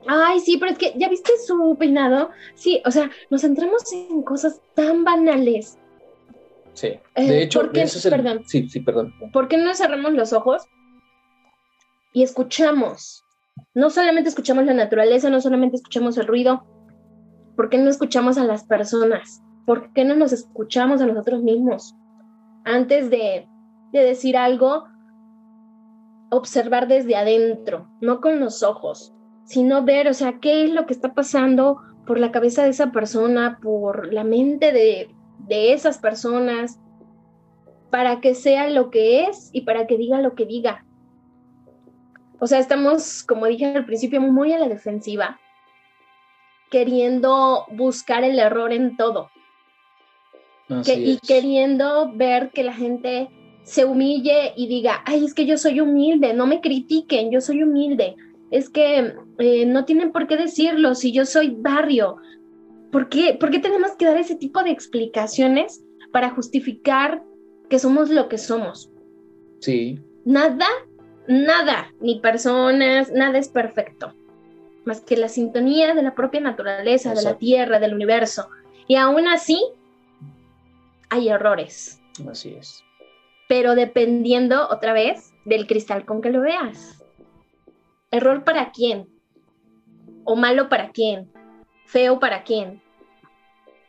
[0.07, 2.31] Ay, sí, pero es que, ¿ya viste su peinado?
[2.55, 5.79] Sí, o sea, nos centramos en cosas tan banales.
[6.75, 6.87] Sí,
[7.17, 8.11] eh, de hecho, eso es el...
[8.13, 9.13] perdón, sí, sí, perdón.
[9.33, 10.63] ¿Por qué no cerramos los ojos
[12.13, 13.25] y escuchamos
[13.75, 16.65] no solamente escuchamos la naturaleza, no solamente escuchamos el ruido,
[17.57, 19.43] ¿por qué no escuchamos a las personas?
[19.67, 21.95] ¿Por qué no nos escuchamos a nosotros mismos?
[22.65, 23.49] Antes de,
[23.93, 24.85] de decir algo,
[26.31, 29.15] observar desde adentro, no con los ojos,
[29.45, 32.93] sino ver, o sea, qué es lo que está pasando por la cabeza de esa
[32.93, 35.15] persona, por la mente de,
[35.47, 36.81] de esas personas,
[37.91, 40.85] para que sea lo que es y para que diga lo que diga.
[42.41, 45.41] O sea, estamos, como dije al principio, muy a la defensiva,
[46.71, 49.31] queriendo buscar el error en todo.
[50.85, 53.31] y queriendo ver que la gente
[53.63, 57.63] se humille y diga, ay, es que yo soy humilde, no me critiquen, yo soy
[57.63, 58.17] humilde.
[58.51, 62.17] Es que eh, no tienen por qué decirlo si yo soy barrio.
[62.91, 65.83] ¿Por qué, ¿Por qué tenemos que dar ese tipo de explicaciones
[66.13, 67.23] para justificar
[67.69, 68.91] que somos lo que somos?
[69.61, 69.99] Sí.
[70.25, 70.67] Nada
[71.29, 74.15] nada, ni personas, nada es perfecto,
[74.85, 78.49] más que la sintonía de la propia naturaleza, de la tierra, del universo.
[78.89, 79.63] Y aún así,
[81.11, 82.01] hay errores.
[82.29, 82.83] Así es.
[83.49, 87.03] Pero dependiendo otra vez del cristal con que lo veas.
[88.11, 89.07] ¿Error para quién?
[90.25, 91.31] ¿O malo para quién?
[91.87, 92.83] ¿Feo para quién?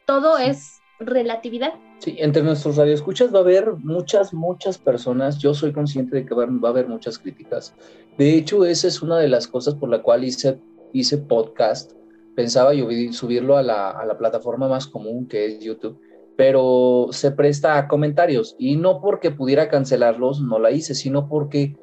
[0.05, 1.73] Todo es relatividad.
[1.99, 5.37] Sí, entre nuestros radioescuchas va a haber muchas, muchas personas.
[5.37, 7.73] Yo soy consciente de que va, a haber muchas críticas.
[8.17, 10.59] De hecho, esa es una de las cosas por la cual hice,
[10.93, 11.91] hice podcast.
[12.35, 12.71] Pensaba
[13.11, 15.99] subirlo a la, a la plataforma más común que es YouTube,
[16.37, 18.55] pero se presta a comentarios.
[18.57, 21.75] Y no porque pudiera cancelarlos, no la hice, sino porque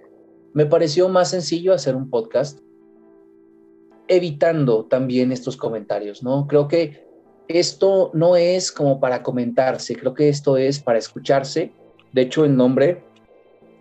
[0.54, 2.60] me pareció más sencillo hacer un podcast
[4.08, 6.46] evitando también estos comentarios, ¿no?
[6.46, 7.05] Creo que
[7.48, 11.72] esto no es como para comentarse, creo que esto es para escucharse.
[12.12, 13.04] De hecho, el nombre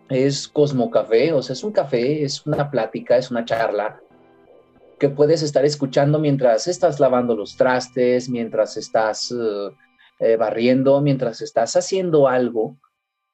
[0.10, 4.00] es Cosmo Café, o sea, es un café, es una plática, es una charla
[5.00, 9.70] que puedes estar escuchando mientras estás lavando los trastes, mientras estás eh,
[10.20, 12.78] eh, barriendo, mientras estás haciendo algo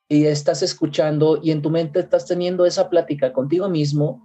[0.07, 4.23] y estás escuchando y en tu mente estás teniendo esa plática contigo mismo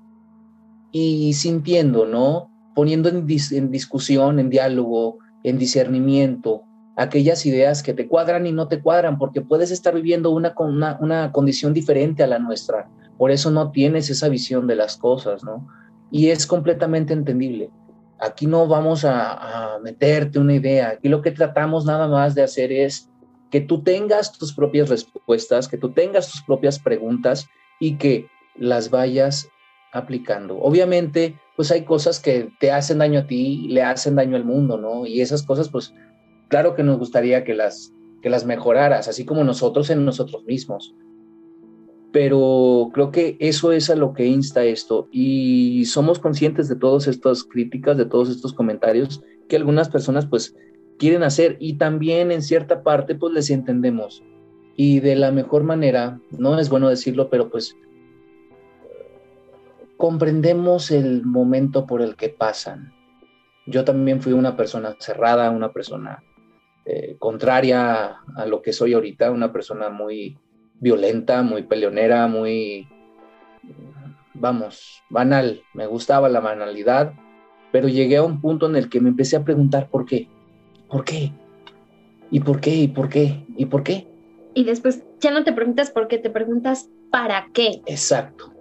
[0.93, 2.51] y sintiendo, ¿no?
[2.75, 6.65] Poniendo en, en discusión, en diálogo, en discernimiento,
[6.97, 10.99] aquellas ideas que te cuadran y no te cuadran, porque puedes estar viviendo una, una,
[11.01, 12.89] una condición diferente a la nuestra.
[13.17, 15.69] Por eso no tienes esa visión de las cosas, ¿no?
[16.11, 17.71] Y es completamente entendible.
[18.19, 20.89] Aquí no vamos a, a meterte una idea.
[20.89, 23.09] Aquí lo que tratamos nada más de hacer es
[23.53, 27.47] que tú tengas tus propias respuestas, que tú tengas tus propias preguntas
[27.79, 28.27] y que
[28.57, 29.49] las vayas
[29.93, 30.59] aplicando.
[30.59, 34.77] Obviamente, pues hay cosas que te hacen daño a ti, le hacen daño al mundo,
[34.77, 35.07] ¿no?
[35.07, 35.95] Y esas cosas, pues
[36.49, 37.93] claro que nos gustaría que las,
[38.23, 40.95] que las mejoraras, así como nosotros en nosotros mismos.
[42.13, 47.09] Pero creo que eso es a lo que insta esto y somos conscientes de todas
[47.09, 50.55] estas críticas, de todos estos comentarios que algunas personas pues
[50.99, 54.23] quieren hacer y también en cierta parte pues les entendemos.
[54.77, 57.77] Y de la mejor manera, no es bueno decirlo, pero pues
[59.97, 62.93] comprendemos el momento por el que pasan.
[63.67, 66.23] Yo también fui una persona cerrada, una persona
[66.85, 70.39] eh, contraria a lo que soy ahorita, una persona muy
[70.79, 72.89] violenta, muy peleonera, muy,
[74.35, 75.63] vamos, banal.
[75.75, 77.13] Me gustaba la banalidad,
[77.73, 80.29] pero llegué a un punto en el que me empecé a preguntar por qué,
[80.89, 81.33] por qué,
[82.31, 84.07] y por qué, y por qué, y por qué.
[84.55, 87.83] Y después ya no te preguntas por qué, te preguntas para qué.
[87.87, 88.56] Exacto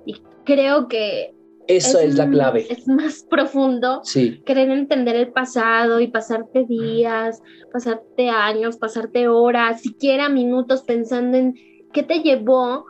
[0.46, 1.34] creo que...
[1.68, 2.68] Esa es, la clave.
[2.70, 4.43] Es más profundo sí.
[4.46, 7.41] querer entender el pasado y pasarte días,
[7.74, 11.56] pasarte años, pasarte horas, siquiera minutos pensando en
[11.91, 12.86] qué te llevó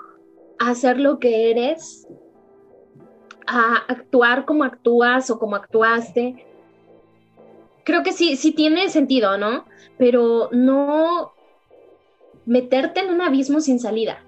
[0.60, 2.06] a hacer lo que eres,
[3.48, 6.46] a actuar como actúas o como actuaste.
[7.86, 9.64] Creo que sí, sí tiene sentido, ¿no?
[9.98, 11.32] Pero no
[12.46, 14.22] meterte en un abismo sin salida.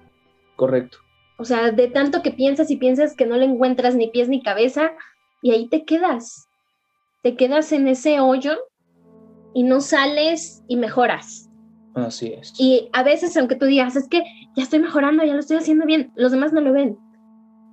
[0.56, 0.98] Correcto.
[1.38, 4.42] O sea, de tanto que piensas y piensas que no le encuentras ni pies ni
[4.42, 4.90] cabeza
[5.40, 6.48] y ahí te quedas.
[7.22, 8.58] Te quedas en ese hoyo
[9.54, 11.48] y no sales y mejoras.
[11.94, 12.52] Así es.
[12.58, 14.22] Y a veces, aunque tú digas, es que
[14.56, 16.98] ya estoy mejorando, ya lo estoy haciendo bien, los demás no lo ven.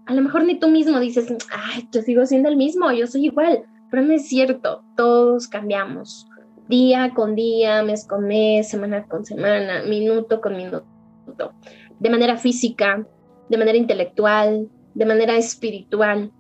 [0.05, 3.26] A lo mejor ni tú mismo dices, ay, yo sigo siendo el mismo, yo soy
[3.26, 3.63] igual.
[3.89, 6.28] Pero no es cierto, todos cambiamos.
[6.68, 10.86] Día con día, mes con mes, semana con semana, minuto con minuto.
[11.99, 13.07] De manera física,
[13.50, 16.32] de manera intelectual, de manera espiritual.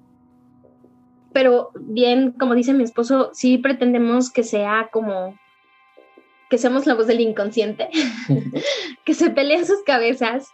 [1.33, 5.37] Pero bien, como dice mi esposo, sí pretendemos que sea como
[6.49, 7.89] que seamos la voz del inconsciente,
[9.05, 10.47] que se peleen sus cabezas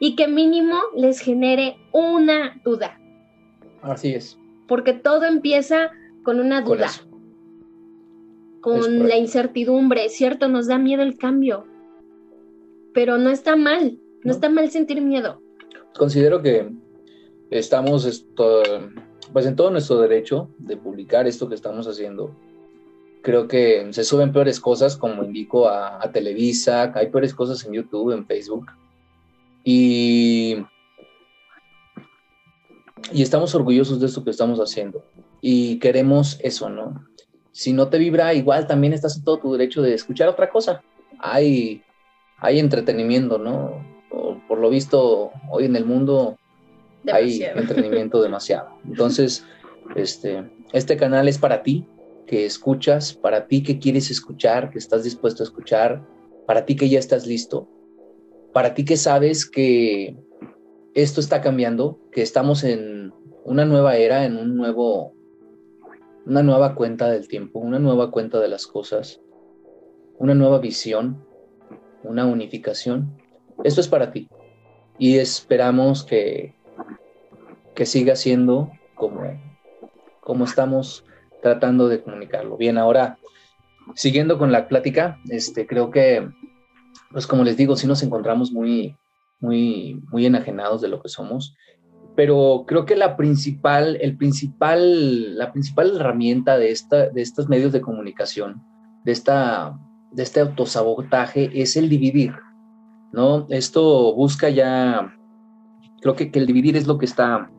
[0.00, 2.98] y que mínimo les genere una duda.
[3.80, 4.38] Así es.
[4.66, 5.92] Porque todo empieza
[6.24, 6.90] con una duda,
[8.60, 10.48] con, con la incertidumbre, ¿cierto?
[10.48, 11.66] Nos da miedo el cambio,
[12.92, 15.40] pero no está mal, no está mal sentir miedo
[15.96, 16.70] considero que
[17.50, 18.26] estamos
[19.32, 22.34] pues en todo nuestro derecho de publicar esto que estamos haciendo.
[23.22, 28.12] Creo que se suben peores cosas, como indico, a, Televisa, hay peores cosas en YouTube,
[28.12, 28.66] en Facebook.
[29.64, 30.58] Y,
[33.12, 35.04] y estamos orgullosos de esto que estamos haciendo.
[35.40, 37.04] Y queremos eso, ¿no?
[37.50, 40.82] Si no te vibra, igual también estás en todo tu derecho de escuchar otra cosa.
[41.18, 41.82] Hay,
[42.38, 43.95] hay entretenimiento, ¿no?
[44.56, 46.38] Por, lo visto, hoy en el mundo
[47.12, 48.70] hay entretenimiento demasiado.
[48.86, 49.44] Entonces,
[49.94, 51.86] este, este canal es para ti,
[52.26, 56.02] que escuchas, para ti que quieres escuchar, que estás dispuesto a escuchar,
[56.46, 57.68] para ti que ya estás listo,
[58.54, 60.16] para ti que sabes que
[60.94, 63.12] esto está cambiando, que estamos en
[63.44, 65.12] una nueva era, en un nuevo,
[66.24, 69.20] una nueva cuenta del tiempo, una nueva cuenta de las cosas,
[70.18, 71.22] una nueva visión,
[72.02, 73.12] una unificación.
[73.62, 74.28] Esto es para ti.
[74.98, 76.54] Y esperamos que,
[77.74, 79.22] que siga siendo como,
[80.20, 81.04] como estamos
[81.42, 82.56] tratando de comunicarlo.
[82.56, 83.18] Bien, ahora,
[83.94, 86.28] siguiendo con la plática, este, creo que
[87.16, 88.96] pues como les digo, sí nos encontramos muy,
[89.40, 91.56] muy, muy enajenados de lo que somos,
[92.14, 97.72] pero creo que la principal, el principal, la principal herramienta de, esta, de estos medios
[97.72, 98.62] de comunicación,
[99.04, 99.78] de, esta,
[100.12, 102.34] de este autosabotaje, es el dividir,
[103.16, 103.46] ¿no?
[103.48, 105.16] Esto busca ya,
[106.02, 107.50] creo que, que el dividir es lo que está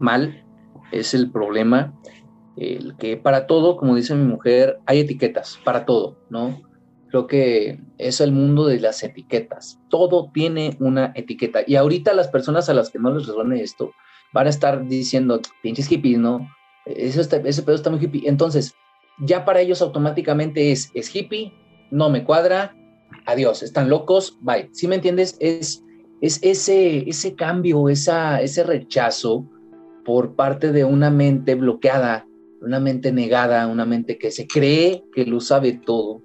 [0.00, 0.46] mal,
[0.92, 1.94] es el problema,
[2.56, 6.62] el que para todo, como dice mi mujer, hay etiquetas, para todo, ¿no?
[7.10, 9.78] Creo que es el mundo de las etiquetas.
[9.90, 11.60] Todo tiene una etiqueta.
[11.66, 13.92] Y ahorita las personas a las que no les resuene esto
[14.32, 16.48] van a estar diciendo, pinches hippies, ¿no?
[16.86, 18.26] Eso ese pedo está muy hippie.
[18.26, 18.74] Entonces,
[19.20, 21.52] ya para ellos automáticamente es, es hippie,
[21.90, 22.74] no me cuadra,
[23.26, 24.68] adiós, están locos, bye.
[24.72, 25.36] ¿Sí me entiendes?
[25.40, 25.84] Es,
[26.20, 29.46] es ese, ese cambio, esa, ese rechazo
[30.04, 32.26] por parte de una mente bloqueada,
[32.62, 36.22] una mente negada, una mente que se cree que lo sabe todo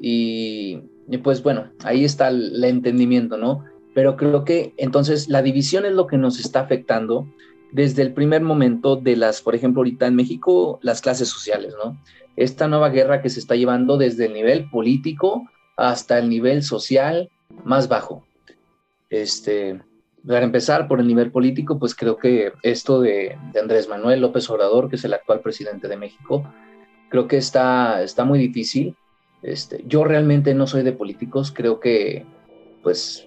[0.00, 0.78] y,
[1.22, 3.64] pues bueno, ahí está el, entendimiento, ¿no?
[3.94, 7.28] Pero creo que entonces la división es lo que nos está afectando
[7.72, 12.00] desde el primer momento de las, por ejemplo, ahorita en México, las clases sociales, ¿no?
[12.36, 15.44] Esta nueva guerra que se está llevando desde el nivel político
[15.76, 17.30] hasta el nivel social
[17.64, 18.24] más bajo.
[19.08, 19.80] Este,
[20.26, 24.88] para empezar por el nivel político, pues creo que esto de, Andrés Manuel López Obrador,
[24.88, 26.44] que es el actual presidente de México,
[27.08, 28.94] creo que está, está muy difícil
[29.42, 32.26] este, yo realmente no soy de políticos, creo que,
[32.82, 33.26] pues,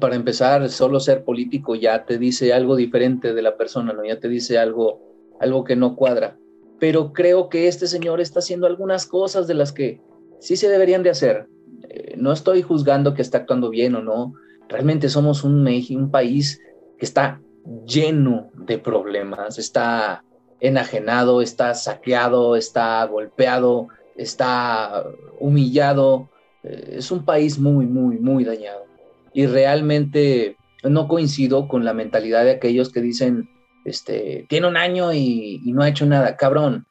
[0.00, 4.04] para empezar, solo ser político ya te dice algo diferente de la persona, ¿no?
[4.04, 5.00] Ya te dice algo,
[5.40, 6.36] algo que no cuadra.
[6.78, 10.00] Pero creo que este señor está haciendo algunas cosas de las que
[10.40, 11.48] sí se deberían de hacer.
[11.88, 14.34] Eh, no estoy juzgando que está actuando bien o no.
[14.68, 16.60] Realmente somos un, un país
[16.98, 17.40] que está
[17.86, 20.24] lleno de problemas, está
[20.60, 25.04] enajenado, está saqueado, está golpeado, está
[25.38, 26.28] humillado.
[26.62, 28.84] Eh, es un país muy, muy, muy dañado.
[29.32, 33.48] Y realmente no coincido con la mentalidad de aquellos que dicen,
[33.86, 36.36] este, tiene un año y, no ha hecho nada.
[36.36, 36.86] Cabrón,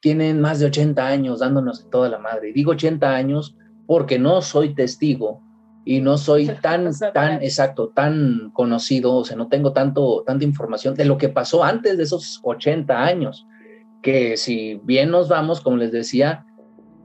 [0.00, 2.50] tienen más de 80 años dándonos toda la madre.
[2.50, 5.42] Y digo 80 años porque no soy testigo
[5.84, 10.94] y no soy tan, tan exacto, tan conocido, o sea, no tengo tanto, tanta información
[10.94, 13.46] de lo que pasó antes de esos 80 años,
[14.02, 16.46] que si bien nos vamos, como les decía,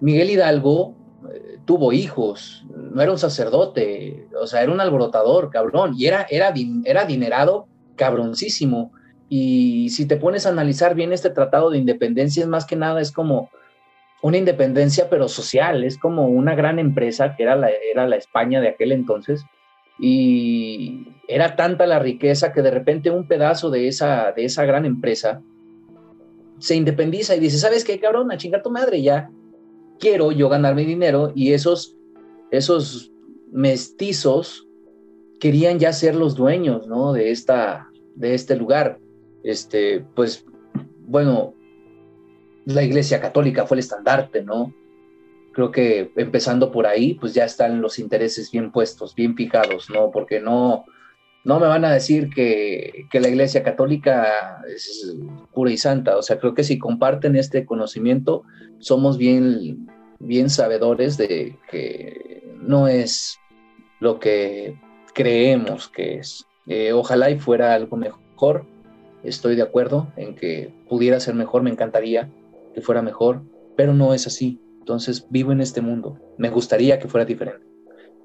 [0.02, 0.96] Miguel Hidalgo
[1.34, 6.28] eh, tuvo hijos, no era un sacerdote, o sea, era un alborotador, cabrón, y era,
[6.30, 6.54] era,
[6.86, 8.92] era adinerado cabroncísimo.
[9.34, 13.00] Y si te pones a analizar bien este tratado de independencia, es más que nada,
[13.00, 13.50] es como
[14.22, 18.60] una independencia pero social, es como una gran empresa que era la, era la España
[18.60, 19.46] de aquel entonces
[19.98, 24.86] y era tanta la riqueza que de repente un pedazo de esa, de esa gran
[24.86, 25.42] empresa
[26.60, 28.34] se independiza y dice, ¿sabes qué, cabrón?
[28.34, 29.32] A chingar tu madre, ya
[29.98, 31.96] quiero yo ganar mi dinero y esos,
[32.52, 33.14] esos
[33.50, 34.68] mestizos
[35.40, 37.14] querían ya ser los dueños, ¿no?
[37.14, 39.00] De, esta, de este lugar.
[39.44, 40.46] Este, pues,
[41.06, 41.54] bueno,
[42.66, 44.74] la Iglesia Católica fue el estandarte, ¿no?
[45.54, 50.12] Creo que empezando por ahí, pues ya están los intereses bien puestos, bien fijados, ¿no?
[50.12, 50.86] Porque no,
[51.44, 55.14] no me van a decir que, que, la Iglesia Católica es
[55.54, 56.18] pura y santa.
[56.18, 58.44] O sea, creo que si comparten este conocimiento,
[58.80, 59.88] somos bien,
[60.20, 63.38] bien sabedores de que no es
[64.00, 64.80] lo que
[65.14, 66.46] creemos que es.
[66.68, 68.66] Eh, ojalá y fuera algo mejor.
[69.24, 72.30] Estoy de acuerdo en que pudiera ser mejor, me encantaría
[72.74, 73.42] que fuera mejor,
[73.76, 74.60] pero no es así.
[74.80, 76.18] Entonces vivo en este mundo.
[76.38, 77.66] Me gustaría que fuera diferente,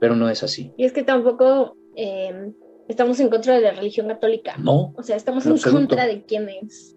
[0.00, 0.72] pero no es así.
[0.76, 2.52] Y es que tampoco eh,
[2.88, 4.56] estamos en contra de la religión católica.
[4.58, 4.94] No.
[4.96, 6.96] O sea, estamos en contra de quienes...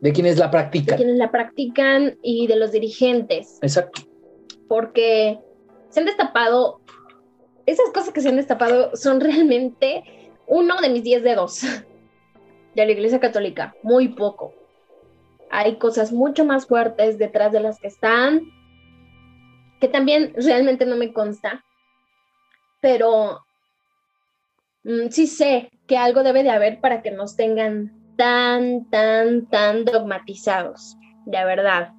[0.00, 0.96] De quienes la practican.
[0.98, 3.58] De quienes la practican y de los dirigentes.
[3.62, 4.02] Exacto.
[4.68, 5.38] Porque
[5.88, 6.80] se han destapado,
[7.64, 10.02] esas cosas que se han destapado son realmente
[10.46, 11.62] uno de mis diez dedos
[12.74, 14.54] de la Iglesia Católica, muy poco
[15.54, 18.42] hay cosas mucho más fuertes detrás de las que están,
[19.80, 21.64] que también realmente no me consta,
[22.80, 23.38] pero
[24.82, 29.84] mm, sí sé que algo debe de haber para que nos tengan tan, tan, tan
[29.84, 31.92] dogmatizados, de verdad.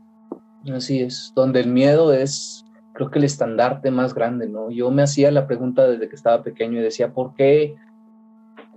[0.73, 4.69] Así es, donde el miedo es, creo que el estandarte más grande, ¿no?
[4.69, 7.75] Yo me hacía la pregunta desde que estaba pequeño y decía, ¿por qué?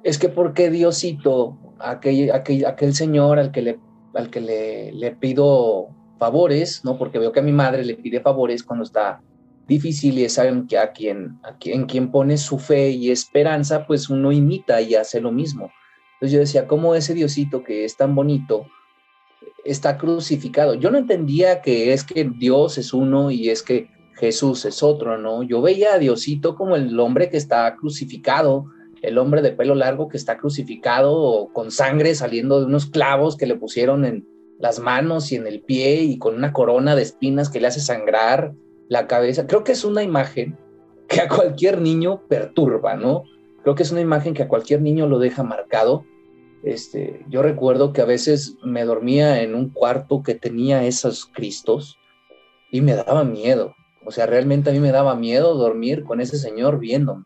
[0.05, 3.79] Es que, ¿por qué Diosito, aquel, aquel, aquel señor al que le
[4.15, 6.99] al que le, le pido favores, ¿no?
[6.99, 9.21] Porque veo que a mi madre le pide favores cuando está
[9.69, 13.87] difícil y es alguien que a quien, a quien, quien pone su fe y esperanza,
[13.87, 15.71] pues uno imita y hace lo mismo.
[16.15, 18.67] Entonces yo decía, ¿cómo ese Diosito que es tan bonito
[19.65, 20.75] está crucificado?
[20.75, 25.17] Yo no entendía que es que Dios es uno y es que Jesús es otro,
[25.19, 25.45] ¿no?
[25.45, 28.65] Yo veía a Diosito como el hombre que está crucificado,
[29.03, 33.47] el hombre de pelo largo que está crucificado con sangre saliendo de unos clavos que
[33.47, 34.27] le pusieron en
[34.59, 37.81] las manos y en el pie y con una corona de espinas que le hace
[37.81, 38.53] sangrar
[38.89, 39.47] la cabeza.
[39.47, 40.57] Creo que es una imagen
[41.09, 43.25] que a cualquier niño perturba, ¿no?
[43.63, 46.05] Creo que es una imagen que a cualquier niño lo deja marcado.
[46.63, 51.99] Este, yo recuerdo que a veces me dormía en un cuarto que tenía esos cristos
[52.71, 53.75] y me daba miedo.
[54.05, 57.25] O sea, realmente a mí me daba miedo dormir con ese señor viéndome,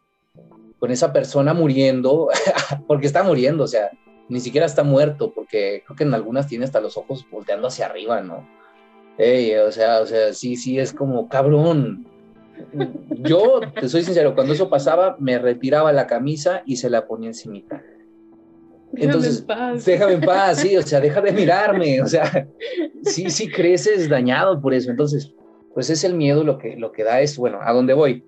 [0.83, 2.28] con esa persona muriendo,
[2.89, 3.93] porque está muriendo, o sea,
[4.28, 7.87] ni siquiera está muerto, porque creo que en algunas tiene hasta los ojos volteando hacia
[7.87, 8.39] arriba, ¿no?
[9.16, 12.05] o sea, o sea, sí, sí, es como cabrón.
[13.11, 17.28] Yo, te soy sincero, cuando eso pasaba, me retiraba la camisa y se la ponía
[17.28, 17.61] encima.
[18.97, 19.85] Entonces, déjame en paz.
[19.85, 22.49] déjame en paz, sí, o sea, deja de mirarme, o sea,
[23.05, 24.91] sí, sí creces dañado por eso.
[24.91, 25.33] Entonces,
[25.74, 28.24] pues es el miedo lo que, lo que da es, bueno, ¿a dónde voy?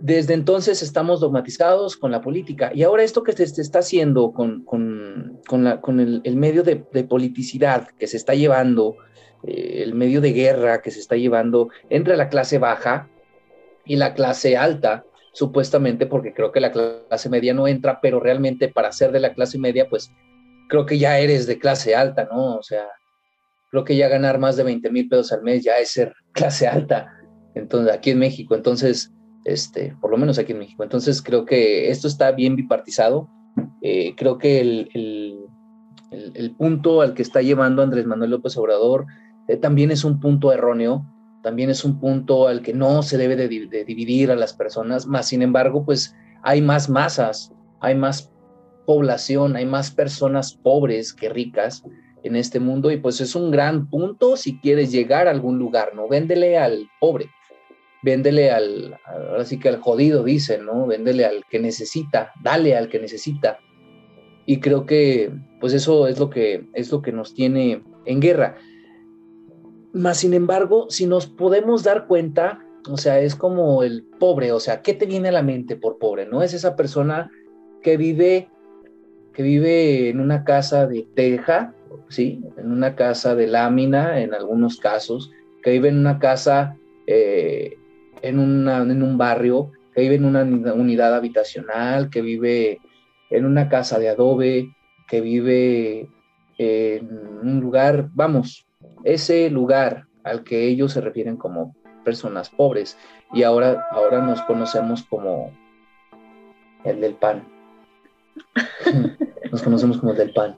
[0.00, 4.64] Desde entonces estamos dogmatizados con la política y ahora esto que se, está haciendo con,
[4.64, 8.96] con, con, el, medio de, de, politicidad que se está llevando,
[9.42, 13.08] eh, el medio de guerra que se está llevando entre la clase baja
[13.84, 18.68] y la clase alta, supuestamente porque creo que la clase media no entra, pero realmente
[18.68, 20.12] para ser de la clase media, pues
[20.68, 22.56] creo que ya eres de clase alta, ¿no?
[22.56, 22.86] O sea,
[23.70, 26.68] creo que ya ganar más de 20 mil pesos al mes ya es ser clase
[26.68, 27.12] alta,
[27.54, 29.12] entonces aquí en México, entonces,
[29.52, 33.28] este, por lo menos aquí en México, entonces creo que esto está bien bipartizado,
[33.82, 35.44] eh, creo que el,
[36.56, 39.06] punto al que está llevando Andrés Manuel López Obrador
[39.46, 41.04] eh, también es un punto erróneo,
[41.42, 45.06] también es un punto al que no se debe de, de dividir a las personas,
[45.06, 48.32] más sin embargo, pues hay más masas, hay más
[48.86, 51.84] población, hay más personas pobres que ricas,
[52.22, 55.94] en este mundo y pues es un gran punto si quieres llegar a algún lugar,
[55.94, 56.08] ¿no?
[56.08, 57.30] Véndele al pobre,
[58.02, 60.86] véndele al, ahora sí que al jodido, dicen, ¿no?
[60.86, 63.58] Véndele al que necesita, dale al que necesita.
[64.46, 65.30] Y creo que
[65.60, 68.56] pues eso es lo que, es lo que nos tiene en guerra.
[69.92, 74.60] Más sin embargo, si nos podemos dar cuenta, o sea, es como el pobre, o
[74.60, 76.26] sea, ¿qué te viene a la mente por pobre?
[76.26, 76.42] ¿No?
[76.42, 77.30] Es esa persona
[77.82, 78.48] que vive,
[79.32, 81.74] que vive en una casa de teja,
[82.08, 82.42] ¿sí?
[82.56, 85.30] En una casa de lámina, en algunos casos,
[85.62, 86.76] que vive en una casa,
[87.06, 87.76] eh,
[88.22, 92.80] en, en un barrio, que vive en una unidad habitacional, que vive
[93.30, 94.74] en una casa de adobe,
[95.08, 96.08] que vive
[96.58, 97.08] en
[97.42, 98.66] un lugar, vamos,
[99.04, 102.96] ese lugar al que ellos se refieren como personas pobres
[103.32, 105.52] y ahora, ahora nos conocemos como
[106.84, 107.44] el del pan.
[109.50, 110.56] Nos conocemos como el del pan.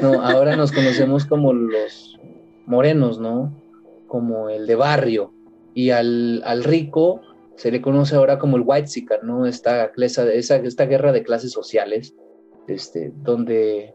[0.00, 2.18] No, ahora nos conocemos como los
[2.64, 3.52] morenos, ¿no?
[4.06, 5.32] Como el de barrio.
[5.76, 7.20] Y al, rico
[7.54, 9.46] se le conoce ahora como el white seeker, ¿no?
[9.46, 12.16] Esta, esa, esta guerra de clases sociales,
[12.66, 13.94] este, donde,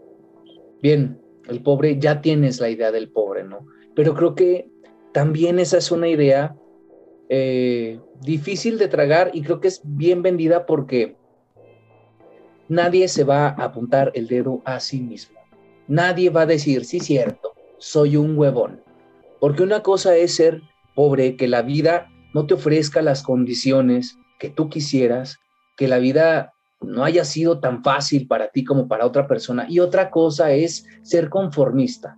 [0.82, 1.20] bien,
[1.50, 3.66] el pobre, ya tienes la idea del pobre, ¿no?
[3.96, 4.70] Pero creo que
[5.12, 6.56] también esa es una idea
[7.28, 11.18] eh, difícil de tragar y creo que es bien vendida porque
[12.70, 15.42] nadie se va a apuntar el dedo a sí mismo
[15.92, 18.82] nadie va a decir, sí, cierto, soy un huevón.
[19.42, 20.62] Porque una cosa es ser
[20.96, 25.38] pobre, que la vida no te ofrezca las condiciones que tú quisieras,
[25.78, 29.66] que la vida no haya sido tan fácil para ti como para otra persona.
[29.70, 32.18] Y otra cosa es ser conformista,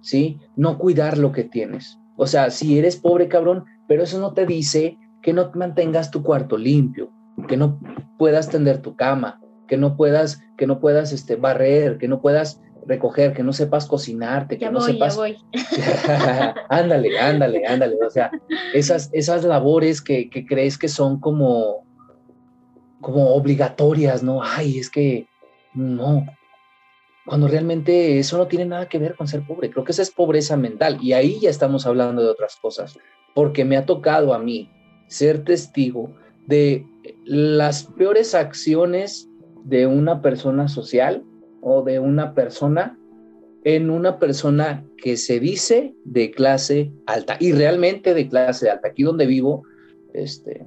[0.00, 0.38] ¿sí?
[0.56, 1.98] No cuidar lo que tienes.
[2.16, 6.22] O sea, si eres pobre, cabrón, pero eso no te dice que no mantengas tu
[6.22, 7.10] cuarto limpio,
[7.48, 7.78] que no
[8.18, 12.60] puedas tender tu cama, que no puedas, que no puedas este, barrer, que no puedas
[12.86, 15.14] recoger, que no sepas cocinarte, que no sepas.
[15.14, 15.38] Ya voy.
[16.68, 17.96] ándale, ándale, ándale.
[18.06, 18.30] O sea,
[18.74, 21.86] esas, esas labores que, que, crees que son como,
[23.00, 24.42] como obligatorias, ¿no?
[24.42, 25.26] Ay, es que
[25.74, 26.26] no.
[27.26, 29.70] Cuando realmente eso no tiene nada que ver con ser pobre.
[29.70, 30.98] Creo que esa es pobreza mental.
[31.00, 32.98] Y ahí ya estamos hablando de otras cosas.
[33.34, 34.70] Porque me ha tocado a mí
[35.06, 36.14] ser testigo
[36.46, 36.86] de
[37.24, 39.28] las peores acciones
[39.64, 41.24] de una persona social
[41.62, 42.98] o de una persona
[43.64, 48.88] en una persona que se dice de clase alta y realmente de clase alta.
[48.88, 49.64] Aquí donde vivo,
[50.14, 50.66] este,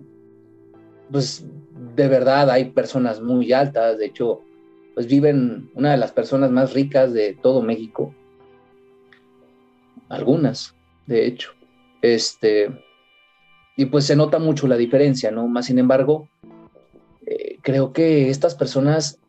[1.12, 1.46] pues
[1.96, 4.42] de verdad hay personas muy altas, de hecho,
[4.94, 8.14] pues viven una de las personas más ricas de todo México.
[10.10, 10.76] Algunas,
[11.08, 11.52] de hecho.
[12.02, 12.70] Este,
[13.76, 15.48] y pues se nota mucho la diferencia, ¿no?
[15.48, 16.30] Más sin embargo,
[17.26, 19.20] eh, creo que estas personas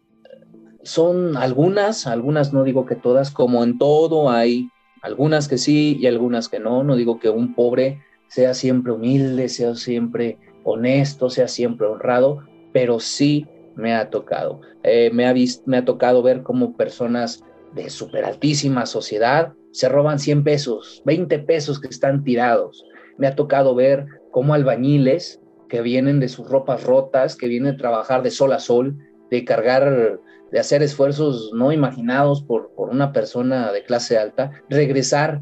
[0.85, 4.69] son algunas, algunas no digo que todas, como en todo hay
[5.03, 9.49] algunas que sí y algunas que no, no digo que un pobre sea siempre humilde,
[9.49, 14.61] sea siempre honesto, sea siempre honrado, pero sí me ha tocado.
[14.83, 15.35] Eh, me, ha
[15.67, 17.43] me ha tocado ver cómo personas
[17.75, 22.85] de súper altísima sociedad se roban 100 pesos, 20 pesos que están tirados.
[23.19, 27.77] Me ha tocado ver cómo albañiles que vienen de sus ropas rotas, que vienen a
[27.77, 28.97] trabajar de sol a sol,
[29.31, 30.21] de cargar,
[30.51, 35.41] de hacer esfuerzos no imaginados por, por una persona de clase alta, regresar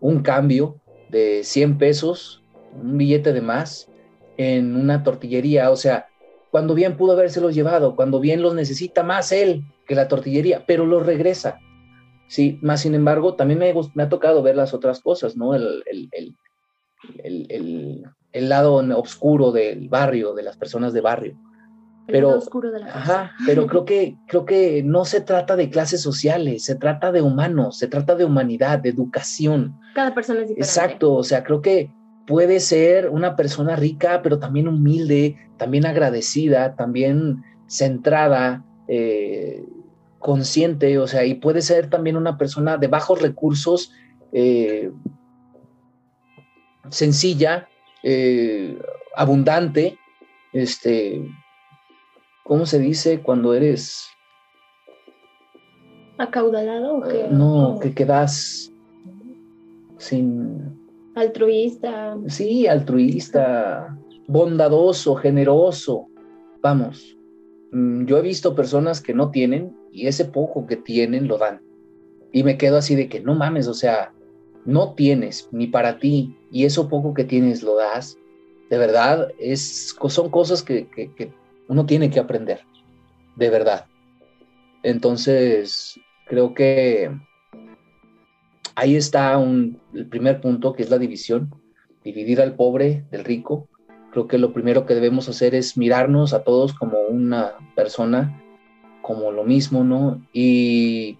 [0.00, 0.80] un cambio
[1.10, 2.42] de 100 pesos,
[2.74, 3.88] un billete de más,
[4.36, 5.70] en una tortillería.
[5.70, 6.06] O sea,
[6.50, 10.86] cuando bien pudo habérselos llevado, cuando bien los necesita más él que la tortillería, pero
[10.86, 11.58] los regresa.
[12.28, 15.54] Sí, más sin embargo, también me, me ha tocado ver las otras cosas, ¿no?
[15.54, 16.08] El, el,
[17.22, 21.38] el, el, lado oscuro del barrio, de las personas de barrio.
[22.06, 26.00] Pero, oscuro de la ajá, pero creo que, creo que no se trata de clases
[26.00, 29.78] sociales, se trata de humanos, se trata de humanidad, de educación.
[29.94, 30.68] Cada persona es diferente.
[30.68, 31.92] Exacto, o sea, creo que
[32.26, 39.64] puede ser una persona rica, pero también humilde, también agradecida, también centrada, eh,
[40.18, 43.92] consciente, o sea, y puede ser también una persona de bajos recursos,
[44.32, 44.90] eh,
[46.90, 47.68] sencilla,
[48.02, 48.78] eh,
[49.16, 49.98] abundante,
[50.52, 51.26] este,
[52.44, 54.08] ¿cómo se dice cuando eres?
[56.18, 57.28] ¿Acaudalado o qué?
[57.30, 58.72] no, que quedas
[59.98, 60.80] sin...
[61.14, 62.16] Altruista.
[62.26, 66.06] Sí, altruista, bondadoso, generoso.
[66.62, 67.16] Vamos,
[67.70, 71.60] mm, yo he visto personas que no tienen y ese poco que tienen lo dan.
[72.32, 74.12] Y me quedo así de que no mames, o sea,
[74.64, 78.16] no tienes ni para ti y eso poco que tienes lo das.
[78.70, 81.30] De verdad, es, son cosas que, que
[81.72, 82.60] uno tiene que aprender,
[83.34, 83.86] de verdad.
[84.82, 87.10] Entonces, creo que
[88.74, 91.50] ahí está un, el primer punto, que es la división,
[92.04, 93.68] dividir al pobre del rico.
[94.10, 98.38] Creo que lo primero que debemos hacer es mirarnos a todos como una persona,
[99.00, 100.22] como lo mismo, ¿no?
[100.30, 101.16] Y,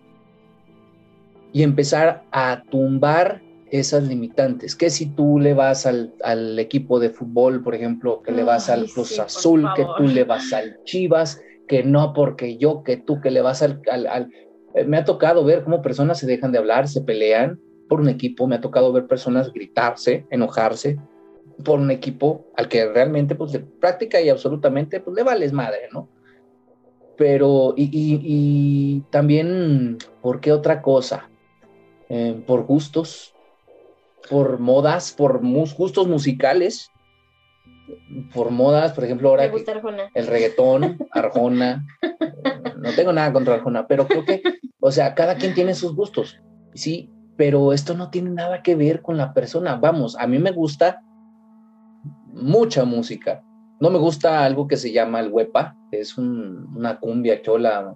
[1.54, 3.40] y empezar a tumbar
[3.72, 4.76] esas limitantes.
[4.76, 8.68] Que si tú le vas al, al equipo de fútbol, por ejemplo, que le vas
[8.68, 13.20] al Cruz Azul, que tú le vas al Chivas, que no porque yo, que tú,
[13.22, 14.30] que le vas al, al,
[14.74, 17.58] eh, me ha tocado ver cómo personas se dejan de hablar, se pelean
[17.88, 20.98] por un equipo, me ha tocado ver personas gritarse, enojarse
[21.64, 25.88] por un equipo al que realmente, pues, de práctica y absolutamente, pues, le vales madre,
[25.92, 26.10] ¿no?
[27.16, 31.30] Pero, y, y, también, ¿por qué otra cosa?
[32.10, 33.31] Eh, por gustos,
[34.28, 36.90] por modas, por gustos musicales,
[38.32, 39.44] por modas, por ejemplo, ahora
[40.14, 41.86] el reggaetón, Arjona,
[42.78, 44.42] no tengo nada contra Arjona, pero creo que,
[44.80, 46.40] o sea, cada quien tiene sus gustos,
[46.74, 49.76] sí, pero esto no tiene nada que ver con la persona.
[49.76, 51.02] Vamos, a mí me gusta
[52.32, 53.42] mucha música.
[53.80, 57.94] No me gusta algo que se llama el huepa, que es una cumbia chola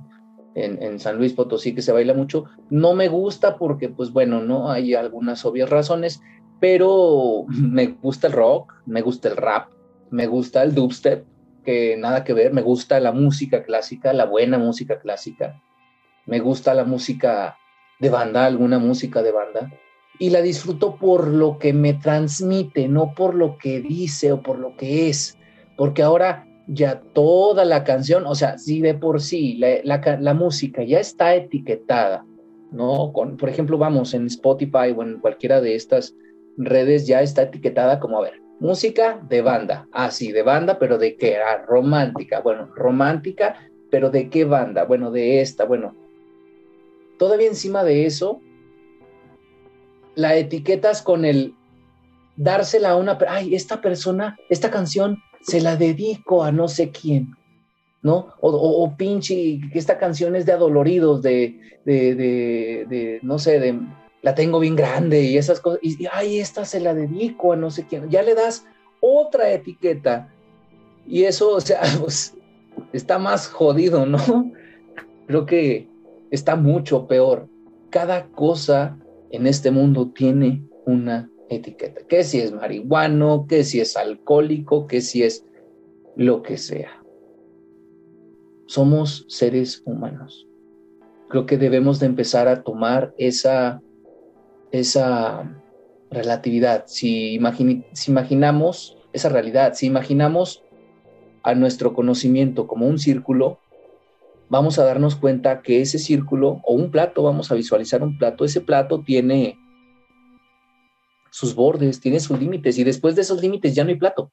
[0.57, 2.47] en, San Luis Potosí que se baila mucho.
[2.71, 6.21] No me gusta porque, pues bueno, no hay algunas obvias razones,
[6.61, 9.69] pero me gusta el rock, me gusta el rap,
[10.11, 11.27] me gusta el dubstep,
[11.65, 15.63] que nada que ver, me gusta la música clásica, la buena música clásica,
[16.25, 17.59] me gusta la música
[17.99, 19.73] de banda, alguna música de banda,
[20.19, 24.59] y la disfruto por lo que me transmite, no por lo que dice o por
[24.59, 25.37] lo que es,
[25.77, 30.99] porque ahora ya toda la canción, o sea, si de por sí la, música ya
[30.99, 32.25] está etiquetada,
[32.73, 33.13] ¿no?
[33.13, 36.15] Por ejemplo, vamos en Spotify o en cualquiera de estas
[36.57, 40.99] redes ya está etiquetada como, a ver, música de banda, ah, sí, de banda, pero
[40.99, 41.37] ¿de qué?
[41.37, 43.57] Ah, romántica, bueno, romántica,
[43.91, 44.85] pero ¿de qué banda?
[44.85, 45.95] Bueno, de esta, bueno.
[47.19, 48.41] Todavía encima de eso,
[50.15, 51.55] la etiquetas con el
[52.37, 57.37] dársela a una, ay, esta persona, esta canción se la dedico a no sé quién,
[58.03, 58.35] ¿no?
[58.41, 63.79] O, pinche, que esta canción es de adoloridos, de, de, de, no sé, de,
[64.23, 67.71] la tengo bien grande y esas cosas, y, ay, esta se la dedico a no
[67.71, 68.67] sé quién, ya le das
[69.01, 70.33] otra etiqueta,
[71.07, 72.37] y eso, o sea, pues,
[72.93, 74.53] está más jodido, ¿no?
[75.27, 75.89] Creo que
[76.31, 77.49] está mucho peor.
[77.91, 78.99] Cada cosa
[79.31, 85.01] en este mundo tiene una etiqueta, que si es marihuano, que si es alcohólico, que
[85.01, 85.45] si es
[86.17, 87.03] lo que sea.
[88.67, 90.47] Somos seres humanos.
[91.29, 93.81] Creo que debemos de empezar a tomar esa,
[94.73, 95.63] esa
[96.11, 96.85] relatividad.
[96.87, 97.39] Si,
[97.93, 100.63] si imaginamos esa realidad, si imaginamos
[101.43, 103.59] a nuestro conocimiento como un círculo,
[104.49, 108.45] vamos a darnos cuenta que ese círculo o un plato, vamos a visualizar un plato,
[108.45, 109.59] ese plato tiene
[111.37, 114.33] sus bordes, tiene sus límites y después de esos límites ya no hay plato.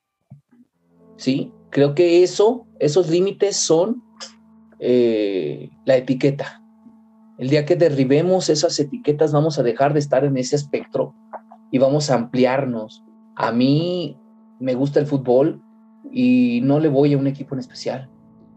[1.17, 1.51] ¿Sí?
[1.69, 4.01] Creo que eso, esos límites son
[4.79, 6.63] eh, la etiqueta.
[7.37, 11.13] El día que derribemos esas etiquetas vamos a dejar de estar en ese espectro
[11.71, 13.03] y vamos a ampliarnos.
[13.35, 14.17] A mí
[14.61, 15.61] me gusta el fútbol
[16.09, 18.09] y no le voy a un equipo en especial.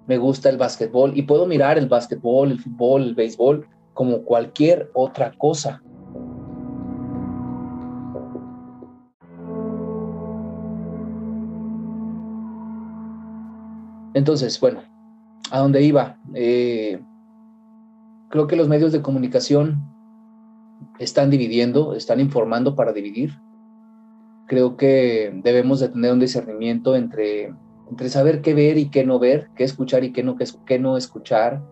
[0.07, 4.89] Me gusta el básquetbol y puedo mirar el básquetbol, el fútbol, el béisbol como cualquier
[4.95, 5.83] otra cosa.
[14.17, 14.83] Entonces, bueno,
[15.51, 16.19] a dónde iba.
[16.33, 16.99] Eh,
[18.31, 19.93] creo que los medios de comunicación
[20.99, 23.39] están dividiendo, están informando para dividir.
[24.47, 27.53] Creo que debemos de tener un discernimiento entre,
[27.91, 30.97] entre saber qué ver y qué no ver, qué escuchar y qué no, qué, no
[30.97, 31.63] escuchar.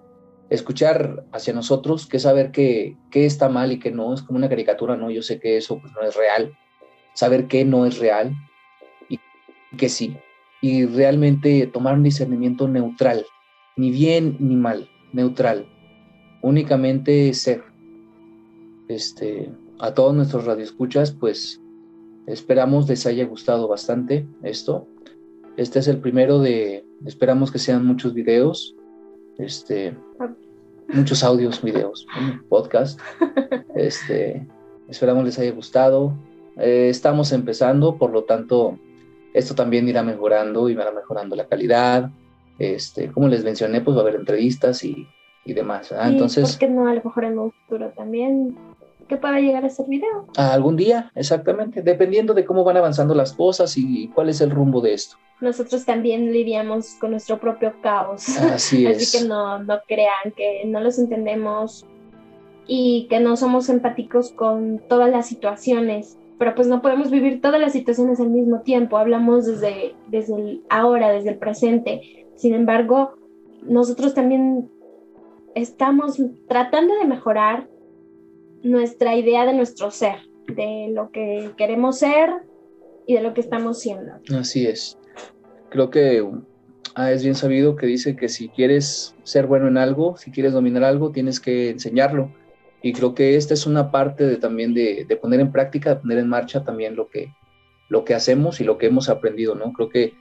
[0.51, 4.51] Escuchar hacia nosotros, qué saber qué, qué está mal y qué no, es como una
[4.51, 5.11] caricatura, ¿no?
[5.11, 6.53] Yo sé que eso pues, no es real.
[7.14, 8.34] Saber qué no es real
[9.09, 9.18] y
[9.78, 10.14] qué sí
[10.64, 13.26] y realmente tomar un discernimiento neutral,
[13.76, 15.66] ni bien ni mal, neutral,
[16.40, 17.62] únicamente ser.
[18.88, 21.60] Este, a todos nuestros radioescuchas, pues
[22.26, 24.88] esperamos les haya gustado bastante esto.
[25.58, 28.74] Este es el primero de, esperamos que sean muchos videos,
[29.36, 29.94] este,
[30.88, 32.06] muchos audios, videos,
[32.48, 32.98] podcast.
[33.74, 34.46] Este,
[34.88, 36.14] esperamos les haya gustado.
[36.56, 38.78] Eh, estamos empezando, por lo tanto,
[39.35, 42.09] esto también irá mejorando y va mejorando la calidad.
[42.59, 45.07] Este, como les mencioné, pues va a haber entrevistas y,
[45.45, 45.93] y demás.
[45.93, 48.57] Entonces, ¿por qué no a lo mejor en un futuro también
[49.09, 50.28] que pueda llegar a ser video?
[50.37, 54.80] Algún día, exactamente, dependiendo de cómo van avanzando las cosas y cuál es el rumbo
[54.80, 55.16] de esto.
[55.41, 58.39] Nosotros también lidiamos con nuestro propio caos.
[58.39, 58.97] Así es.
[58.99, 61.85] Así que no, no crean que no los entendemos
[62.68, 67.61] y que no somos empáticos con todas las situaciones pero pues no podemos vivir todas
[67.61, 72.26] las situaciones al mismo tiempo, hablamos desde, desde el ahora, desde el presente.
[72.37, 73.14] Sin embargo,
[73.62, 74.68] nosotros también
[75.55, 77.68] estamos tratando de mejorar
[78.62, 80.16] nuestra idea de nuestro ser,
[80.49, 82.30] de lo que queremos ser
[83.07, 84.12] y de lo que estamos siendo.
[84.37, 84.99] Así es.
[85.70, 86.26] Creo que
[86.95, 90.53] ah, es bien sabido que dice que si quieres ser bueno en algo, si quieres
[90.53, 92.30] dominar algo, tienes que enseñarlo
[92.85, 96.18] y creo que esta es una parte de, también de, poner en práctica, de poner
[96.18, 97.32] en marcha también lo que,
[97.89, 99.72] lo que hacemos y lo que hemos aprendido, ¿no?
[99.72, 100.12] Creo que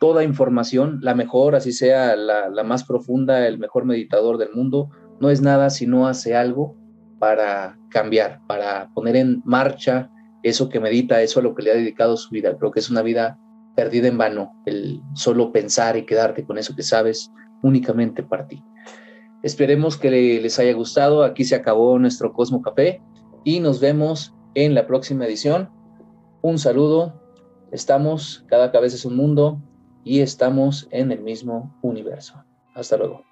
[0.00, 4.90] toda información, la mejor, así sea la, la más profunda, el mejor meditador del mundo,
[5.20, 6.76] no es nada si no hace algo
[7.20, 10.10] para cambiar, para poner en marcha
[10.42, 12.58] eso que medita, eso a lo que le ha dedicado su vida.
[12.58, 13.38] Creo que es una vida
[13.76, 17.30] perdida en vano, el solo pensar y quedarte con eso que sabes
[17.62, 18.60] únicamente para ti.
[19.42, 21.24] Esperemos que les haya gustado.
[21.24, 23.00] Aquí se acabó nuestro Cosmo Café
[23.44, 25.70] y nos vemos en la próxima edición.
[26.42, 27.20] Un saludo.
[27.72, 29.60] Estamos, cada cabeza es un mundo
[30.04, 32.44] y estamos en el mismo universo.
[32.74, 33.31] Hasta luego.